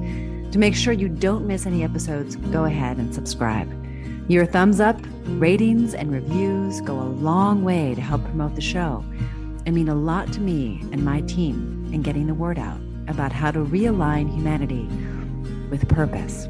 To 0.52 0.58
make 0.58 0.74
sure 0.74 0.92
you 0.92 1.08
don't 1.08 1.46
miss 1.46 1.64
any 1.64 1.84
episodes, 1.84 2.34
go 2.34 2.64
ahead 2.64 2.96
and 2.96 3.14
subscribe. 3.14 3.72
Your 4.28 4.46
thumbs 4.46 4.80
up, 4.80 5.00
ratings, 5.26 5.94
and 5.94 6.10
reviews 6.10 6.80
go 6.80 6.98
a 6.98 7.06
long 7.06 7.62
way 7.62 7.94
to 7.94 8.00
help 8.00 8.24
promote 8.24 8.56
the 8.56 8.60
show 8.60 9.04
and 9.64 9.76
mean 9.76 9.88
a 9.88 9.94
lot 9.94 10.32
to 10.32 10.40
me 10.40 10.80
and 10.90 11.04
my 11.04 11.20
team 11.20 11.88
in 11.92 12.02
getting 12.02 12.26
the 12.26 12.34
word 12.34 12.58
out 12.58 12.80
about 13.08 13.32
how 13.32 13.50
to 13.50 13.60
realign 13.60 14.32
humanity 14.32 14.88
with 15.70 15.88
purpose. 15.88 16.48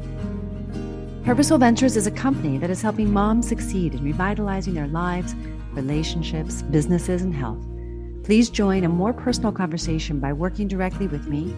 Purposeful 1.23 1.57
Ventures 1.57 1.95
is 1.95 2.07
a 2.07 2.11
company 2.11 2.57
that 2.57 2.69
is 2.69 2.81
helping 2.81 3.11
moms 3.11 3.47
succeed 3.47 3.93
in 3.93 4.03
revitalizing 4.03 4.73
their 4.73 4.87
lives, 4.87 5.35
relationships, 5.73 6.61
businesses, 6.63 7.21
and 7.21 7.35
health. 7.35 7.63
Please 8.23 8.49
join 8.49 8.83
a 8.83 8.89
more 8.89 9.13
personal 9.13 9.51
conversation 9.51 10.19
by 10.19 10.33
working 10.33 10.67
directly 10.67 11.07
with 11.07 11.27
me, 11.27 11.55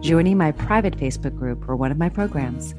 joining 0.00 0.38
my 0.38 0.52
private 0.52 0.96
Facebook 0.96 1.36
group, 1.36 1.68
or 1.68 1.76
one 1.76 1.90
of 1.90 1.98
my 1.98 2.08
programs. 2.08 2.74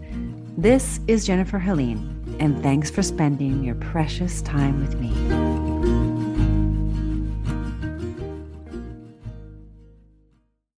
This 0.57 0.99
is 1.07 1.25
Jennifer 1.25 1.59
Helene, 1.59 2.37
and 2.39 2.61
thanks 2.63 2.89
for 2.89 3.03
spending 3.03 3.63
your 3.63 3.75
precious 3.75 4.41
time 4.41 4.79
with 4.79 4.99
me. 4.99 6.20